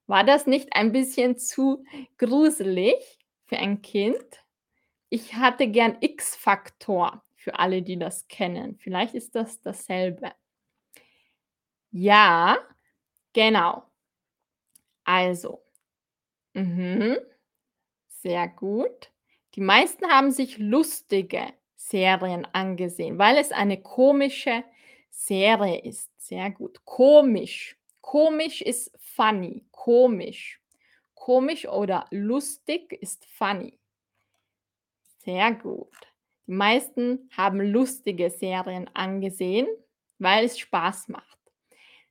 [0.06, 1.84] War das nicht ein bisschen zu
[2.18, 3.15] gruselig
[3.46, 4.44] für ein Kind?
[5.08, 8.76] Ich hatte gern X-Faktor für alle, die das kennen.
[8.76, 10.32] Vielleicht ist das dasselbe.
[11.90, 12.58] Ja,
[13.32, 13.84] genau.
[15.04, 15.62] Also.
[16.54, 17.16] Mhm.
[18.08, 19.12] Sehr gut.
[19.54, 24.64] Die meisten haben sich lustige Serien angesehen, weil es eine komische
[25.10, 26.10] Serie ist.
[26.18, 26.84] Sehr gut.
[26.84, 27.78] Komisch.
[28.00, 29.64] Komisch ist funny.
[29.70, 30.60] Komisch.
[31.26, 33.80] Komisch oder lustig ist funny.
[35.24, 35.90] Sehr gut.
[36.46, 39.66] Die meisten haben lustige Serien angesehen,
[40.20, 41.38] weil es Spaß macht.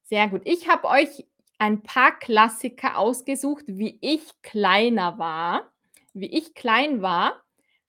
[0.03, 0.41] Sehr gut.
[0.43, 1.26] Ich habe euch
[1.59, 5.72] ein paar Klassiker ausgesucht, wie ich kleiner war.
[6.11, 7.41] Wie ich klein war,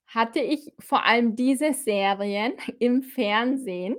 [0.06, 3.96] hatte ich vor allem diese Serien im Fernsehen.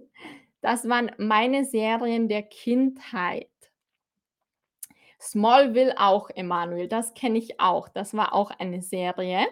[0.61, 3.49] Das waren meine Serien der Kindheit.
[5.19, 7.89] Smallville auch, Emanuel, das kenne ich auch.
[7.89, 9.47] Das war auch eine Serie,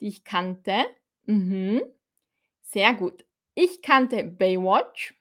[0.00, 0.86] die ich kannte.
[1.26, 1.82] Mhm.
[2.62, 3.24] Sehr gut.
[3.54, 5.14] Ich kannte Baywatch,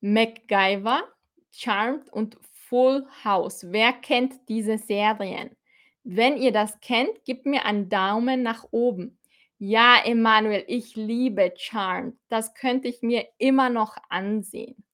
[0.00, 1.04] MacGyver,
[1.50, 3.66] Charmed und Full House.
[3.70, 5.56] Wer kennt diese Serien?
[6.02, 9.18] Wenn ihr das kennt, gebt mir einen Daumen nach oben.
[9.58, 12.14] Ja, Emanuel, ich liebe Charmed.
[12.28, 14.84] Das könnte ich mir immer noch ansehen.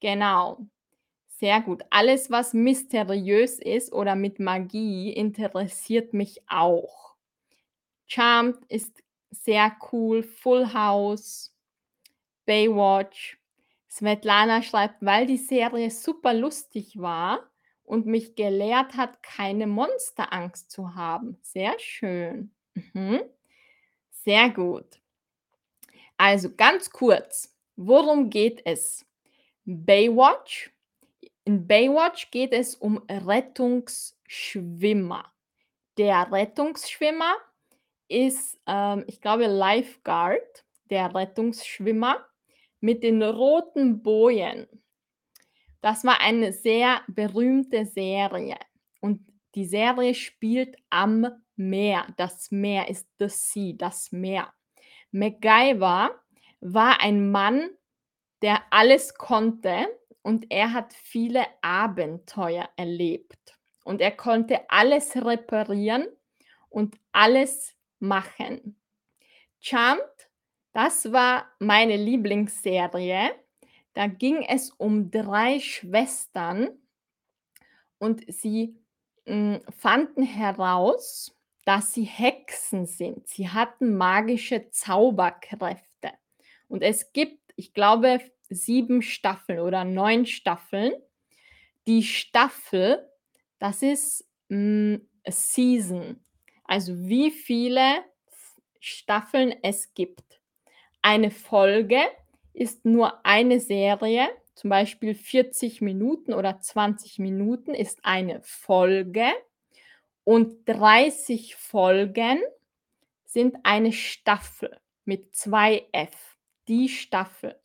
[0.00, 0.66] Genau.
[1.38, 1.84] Sehr gut.
[1.90, 7.14] Alles, was mysteriös ist oder mit Magie, interessiert mich auch.
[8.08, 10.24] Charmed ist sehr cool.
[10.24, 11.54] Full House,
[12.44, 13.38] Baywatch.
[13.88, 17.48] Svetlana schreibt, weil die Serie super lustig war
[17.84, 21.38] und mich gelehrt hat, keine Monsterangst zu haben.
[21.42, 22.50] Sehr schön.
[22.74, 23.20] Mhm.
[24.10, 25.00] Sehr gut.
[26.16, 29.06] Also ganz kurz, worum geht es?
[29.64, 30.72] Baywatch.
[31.48, 35.32] In Baywatch geht es um Rettungsschwimmer.
[35.96, 37.36] Der Rettungsschwimmer
[38.06, 42.22] ist, ähm, ich glaube, Lifeguard, der Rettungsschwimmer
[42.80, 44.66] mit den roten Bojen.
[45.80, 48.58] Das war eine sehr berühmte Serie
[49.00, 52.08] und die Serie spielt am Meer.
[52.18, 54.52] Das Meer ist the sea, das Meer.
[55.12, 56.10] MacGyver
[56.60, 57.70] war ein Mann,
[58.42, 59.88] der alles konnte
[60.28, 66.06] und er hat viele Abenteuer erlebt und er konnte alles reparieren
[66.68, 68.78] und alles machen.
[69.58, 70.28] Charmed,
[70.74, 73.30] das war meine Lieblingsserie.
[73.94, 76.78] Da ging es um 3 Schwestern
[77.96, 78.76] und sie,
[79.24, 83.26] hm, fanden heraus, dass sie Hexen sind.
[83.28, 86.12] Sie hatten magische Zauberkräfte.
[86.68, 88.20] Und es gibt, ich glaube,
[88.50, 90.92] 7 Staffeln oder 9 Staffeln.
[91.86, 93.08] Die Staffel,
[93.58, 96.24] das ist, hm, a Season.
[96.64, 98.04] Also wie viele
[98.80, 100.40] Staffeln es gibt.
[101.02, 102.00] Eine Folge
[102.52, 109.26] ist nur eine Serie, zum Beispiel 40 Minuten oder 20 Minuten ist eine Folge
[110.24, 112.40] und 30 Folgen
[113.24, 116.36] sind eine Staffel mit 2 F.
[116.66, 117.58] Die Staffel.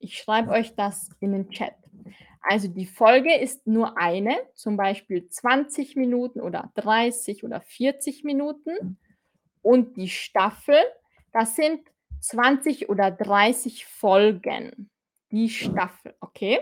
[0.00, 1.74] Ich schreibe euch das in den Chat.
[2.40, 8.98] Also die Folge ist nur eine, zum Beispiel 20 Minuten oder 30 oder 40 Minuten.
[9.62, 10.78] Und die Staffel,
[11.32, 11.82] das sind
[12.20, 14.90] 20 oder 30 Folgen.
[15.30, 16.60] Die Staffel, okay?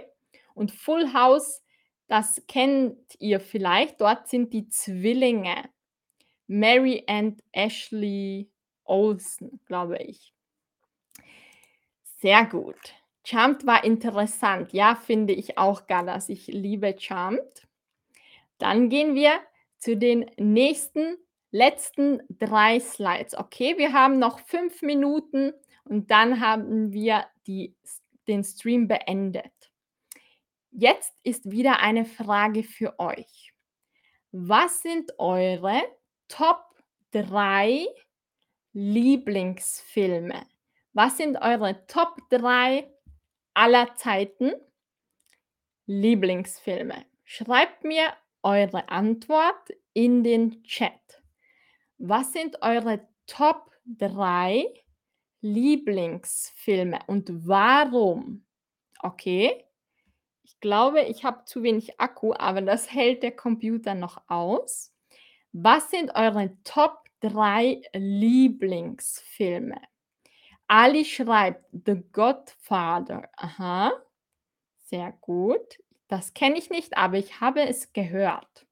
[0.55, 1.62] Und Full House,
[2.09, 4.01] das kennt ihr vielleicht.
[4.01, 5.70] Dort sind die Zwillinge.
[6.49, 8.51] Mary and Ashley
[8.84, 10.34] Olsen, glaube ich.
[12.20, 12.97] Sehr gut.
[13.29, 14.72] Charmed war interessant.
[14.72, 16.31] Ja, finde ich auch, Gallas.
[16.31, 17.68] Ich liebe Charmed.
[18.57, 19.33] Dann gehen wir
[19.76, 21.18] zu den nächsten
[21.51, 23.37] letzten 3 Slides.
[23.37, 25.53] Okay, wir haben noch 5 Minuten
[25.85, 27.76] und dann haben wir die
[28.26, 29.53] den Stream beendet.
[30.70, 33.53] Jetzt ist wieder eine Frage für euch.
[34.33, 35.83] Was sind eure
[36.29, 36.64] Top
[37.11, 37.87] 3
[38.72, 40.47] Lieblingsfilme?
[40.95, 42.91] Was sind eure Top 3
[43.59, 44.53] aller Zeiten?
[45.87, 47.05] Lieblingsfilme.
[47.25, 48.13] Schreibt mir
[48.45, 50.93] eure Antwort in den Chat.
[51.99, 54.65] Was sind eure Top 3
[55.41, 58.47] Lieblingsfilme und warum?
[59.01, 59.65] Okay.
[60.45, 64.95] Ich glaube, ich habe zu wenig Akku, aber das hält der Computer noch aus.
[65.51, 69.81] Was sind eure Top 3 Lieblingsfilme?
[70.69, 73.29] Ali schreibt The Godfather.
[73.37, 73.93] Aha.
[74.77, 75.79] Sehr gut.
[76.09, 78.66] Das kenne ich nicht, aber ich habe es gehört.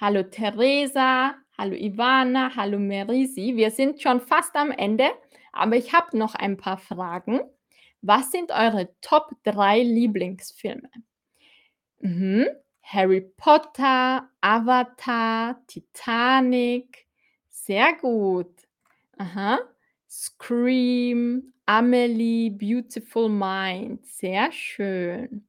[0.00, 3.56] Hallo Theresa, hallo Ivana, hallo Merisi.
[3.56, 5.10] Wir sind schon fast am Ende,
[5.52, 7.40] aber ich habe noch ein paar Fragen.
[8.00, 10.90] Was sind eure Top 3 Lieblingsfilme?
[12.00, 12.48] Mhm.
[12.82, 17.06] Harry Potter, Avatar, Titanic.
[17.48, 18.52] Sehr gut.
[19.18, 19.60] Aha.
[20.14, 24.04] Scream, Amelie, Beautiful Mind.
[24.04, 25.48] Sehr schön.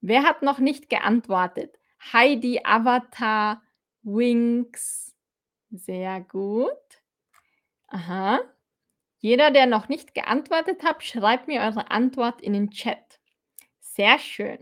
[0.00, 1.76] Wer hat noch nicht geantwortet?
[2.12, 3.62] Heidi, Avatar,
[4.04, 5.12] Wings.
[5.72, 6.70] Sehr gut.
[7.88, 8.42] Aha.
[9.18, 13.18] Jeder, der noch nicht geantwortet hat, schreibt mir eure Antwort in den Chat.
[13.80, 14.60] Sehr schön.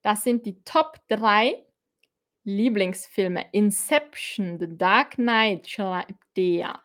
[0.00, 1.62] Das sind die Top 3
[2.44, 3.44] Lieblingsfilme.
[3.52, 6.80] Inception, The Dark Knight schreibt der.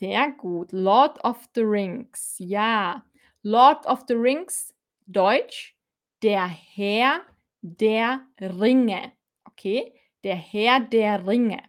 [0.00, 0.72] Sehr gut.
[0.72, 2.36] Lord of the Rings.
[2.38, 3.04] Ja.
[3.42, 4.74] Lord of the Rings,
[5.06, 5.76] Deutsch,
[6.22, 7.20] der Herr
[7.60, 9.12] der Ringe.
[9.44, 9.92] Okay?
[10.24, 11.62] Der Herr der Ringe.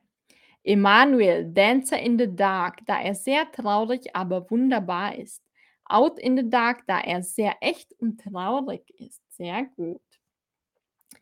[0.64, 5.44] Emanuel, Dancer in the Dark, da er sehr traurig, aber wunderbar ist.
[5.86, 9.22] Out in the Dark, da er sehr echt und traurig ist.
[9.36, 10.02] Sehr gut.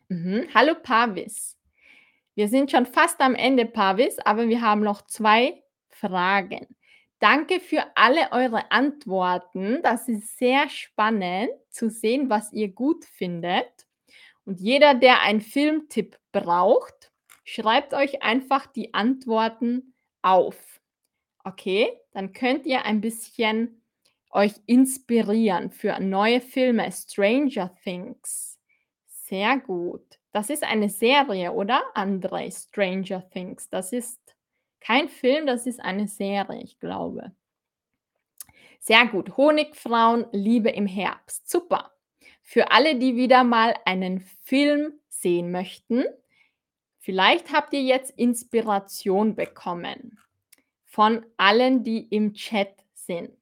[0.08, 0.46] Mhm.
[0.54, 1.56] Hallo Pavis.
[2.36, 6.68] Wir sind schon fast am Ende, Pavis, aber wir haben noch zwei Fragen.
[7.20, 9.80] Danke für alle eure Antworten.
[9.82, 13.86] Das ist sehr spannend zu sehen, was ihr gut findet.
[14.46, 17.12] Und jeder, der einen Filmtipp braucht,
[17.44, 20.80] schreibt euch einfach die Antworten auf.
[21.44, 23.82] Okay, dann könnt ihr ein bisschen
[24.30, 26.90] euch inspirieren für neue Filme.
[26.90, 28.58] Stranger Things.
[29.06, 30.18] Sehr gut.
[30.32, 31.82] Das ist eine Serie, oder?
[31.94, 33.68] Andre, Stranger Things.
[33.68, 34.19] Das ist
[34.80, 37.32] kein Film, das ist eine Serie, ich glaube.
[38.80, 39.36] Sehr gut.
[39.36, 41.48] Honigfrauen, Liebe im Herbst.
[41.50, 41.92] Super.
[42.42, 46.04] Für alle, die wieder mal einen Film sehen möchten,
[46.98, 50.18] vielleicht habt ihr jetzt Inspiration bekommen
[50.84, 53.36] von allen, die im Chat sind.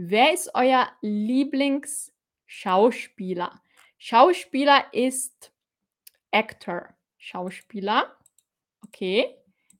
[0.01, 3.61] Wer ist euer Lieblingsschauspieler?
[3.97, 5.51] Schauspieler ist
[6.31, 6.95] Actor.
[7.17, 8.15] Schauspieler.
[8.85, 9.35] Okay.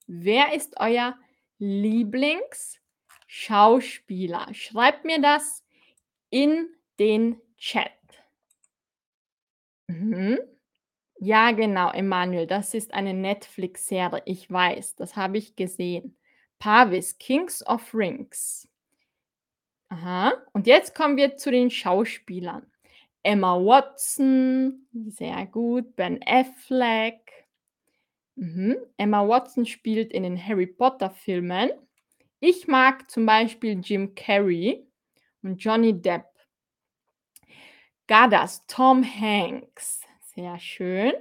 [0.07, 1.17] Wer ist euer
[1.59, 4.53] Lieblingsschauspieler?
[4.53, 5.63] Schreibt mir das
[6.30, 6.67] in
[6.99, 7.93] den Chat.
[9.88, 10.38] Mhm.
[11.22, 14.24] Ja, genau, Emanuel, das ist eine Netflix-Serie.
[14.26, 16.17] Ich weiß, das habe ich gesehen.
[16.59, 18.68] Pavis, Kings of Rings.
[19.90, 20.34] Aha.
[20.54, 22.66] Und jetzt kommen wir zu den Schauspielern.
[23.24, 25.96] Emma Watson, sehr gut.
[25.96, 27.48] Ben Affleck.
[28.36, 28.78] Mhm.
[28.98, 31.72] Emma Watson spielt in den Harry Potter-Filmen.
[32.40, 34.88] Ich mag zum Beispiel Jim Carrey
[35.42, 36.26] und Johnny Depp.
[38.08, 40.02] Gadas, Tom Hanks.
[40.22, 41.14] Sehr schön.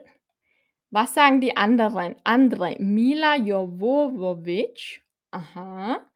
[0.91, 2.17] Was sagen die anderen?
[2.25, 5.03] Andre, Mila Jovovic.
[5.33, 6.08] Aha.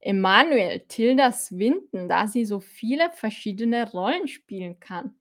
[0.00, 5.14] Emanuel, Tilda Swinton, da sie so viele verschiedene Rollen spielen kann.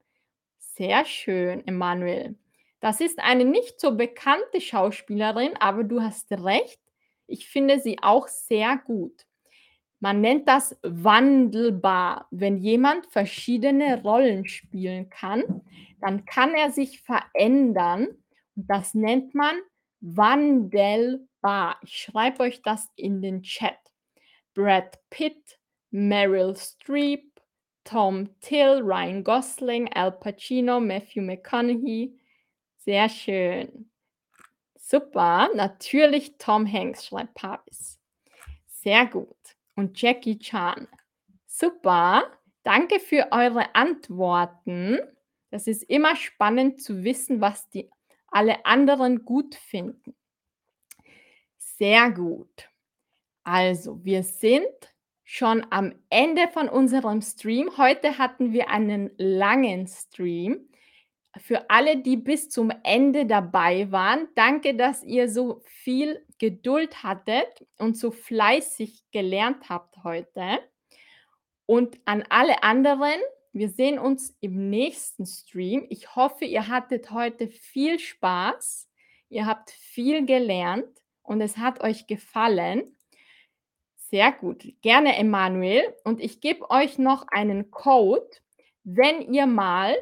[0.57, 2.35] Sehr schön, Emanuel.
[2.79, 6.79] Das ist eine nicht so bekannte Schauspielerin, aber du hast recht.
[7.27, 9.25] Ich finde sie auch sehr gut.
[9.99, 12.27] Man nennt das wandelbar.
[12.31, 15.61] Wenn jemand verschiedene Rollen spielen kann,
[15.99, 18.07] dann kann er sich verändern.
[18.55, 19.57] Und das nennt man
[19.99, 21.77] wandelbar.
[21.83, 23.77] Ich schreibe euch das in den Chat.
[24.59, 25.57] Brad Pitt,
[25.89, 27.39] Meryl Streep,
[27.85, 32.19] Tom Till, Ryan Gosling, Al Pacino, Matthew McConaughey.
[32.75, 33.89] Sehr schön.
[34.77, 35.49] Super.
[35.55, 38.01] Natürlich Tom Hanks, schreibt Paris.
[38.67, 39.37] Sehr gut.
[39.77, 40.89] Und Jackie Chan.
[41.47, 42.29] Super.
[42.63, 44.99] Danke für eure Antworten.
[45.51, 47.89] Das ist immer spannend zu wissen, was die
[48.27, 50.17] alle anderen gut finden.
[51.57, 52.68] Sehr gut.
[53.51, 54.67] Also, wir sind
[55.23, 57.79] schon am Ende von unserem Stream.
[57.79, 60.69] Heute hatten wir einen langen Stream.
[61.37, 67.65] für alle, die bis zum Ende dabei waren, danke, dass ihr so viel Geduld hattet
[67.79, 70.59] und so fleißig gelernt habt heute.
[71.65, 73.19] Und an alle anderen,
[73.51, 75.87] wir sehen uns im nächsten Stream.
[75.89, 78.87] Ich hoffe, ihr hattet heute viel Spaß.
[79.29, 82.95] Ihr habt viel gelernt und es hat euch gefallen.
[84.09, 84.63] Sehr gut.
[84.81, 85.95] Gerne, Emanuel.
[86.03, 88.27] Und ich gebe euch noch einen Code,
[88.83, 89.95] wenn ihr mal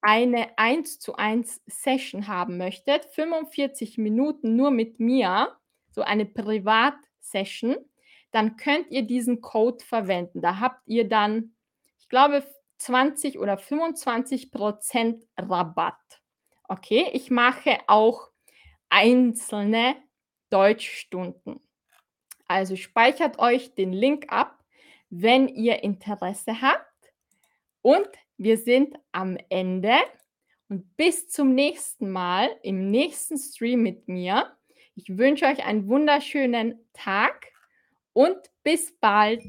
[0.00, 5.54] eine 1 zu 1 Session haben möchtet, 45 Minuten nur mit mir,
[5.90, 7.76] so eine Privatsession,
[8.30, 10.40] dann könnt ihr diesen Code verwenden.
[10.40, 11.54] Da habt ihr dann,
[11.98, 12.42] ich glaube,
[12.78, 16.22] 20 oder 25 Prozent Rabatt.
[16.68, 18.30] Okay, ich mache auch
[18.88, 19.94] einzelne
[20.48, 21.60] Deutschstunden.
[22.52, 24.62] Also speichert euch den Link ab,
[25.08, 26.86] wenn ihr Interesse habt.
[27.80, 29.94] Und wir sind am Ende
[30.68, 34.54] und bis zum nächsten Mal im nächsten Stream mit mir.
[34.94, 37.46] Ich wünsche euch einen wunderschönen Tag
[38.12, 39.42] und bis bald.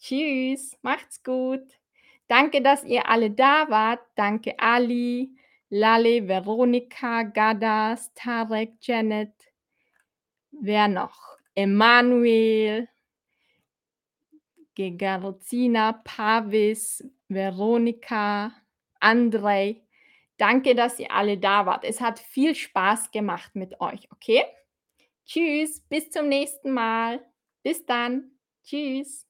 [0.00, 1.62] Tschüss, macht's gut.
[2.26, 4.00] Danke, dass ihr alle da wart.
[4.16, 5.30] Danke Ali,
[5.68, 9.32] Lale, Veronika, Gadas, Tarek, Janet.
[10.50, 11.31] Wer noch?
[11.54, 12.88] Emanuel,
[14.74, 18.52] Gegarozina, Pavis, Veronika,
[19.00, 19.82] Andrei.
[20.38, 21.84] Danke, dass ihr alle da wart.
[21.84, 24.42] Es hat viel Spaß gemacht mit euch, okay?
[25.26, 27.24] Tschüss, bis zum nächsten Mal.
[27.62, 28.32] Bis dann.
[28.64, 29.26] Tschüss.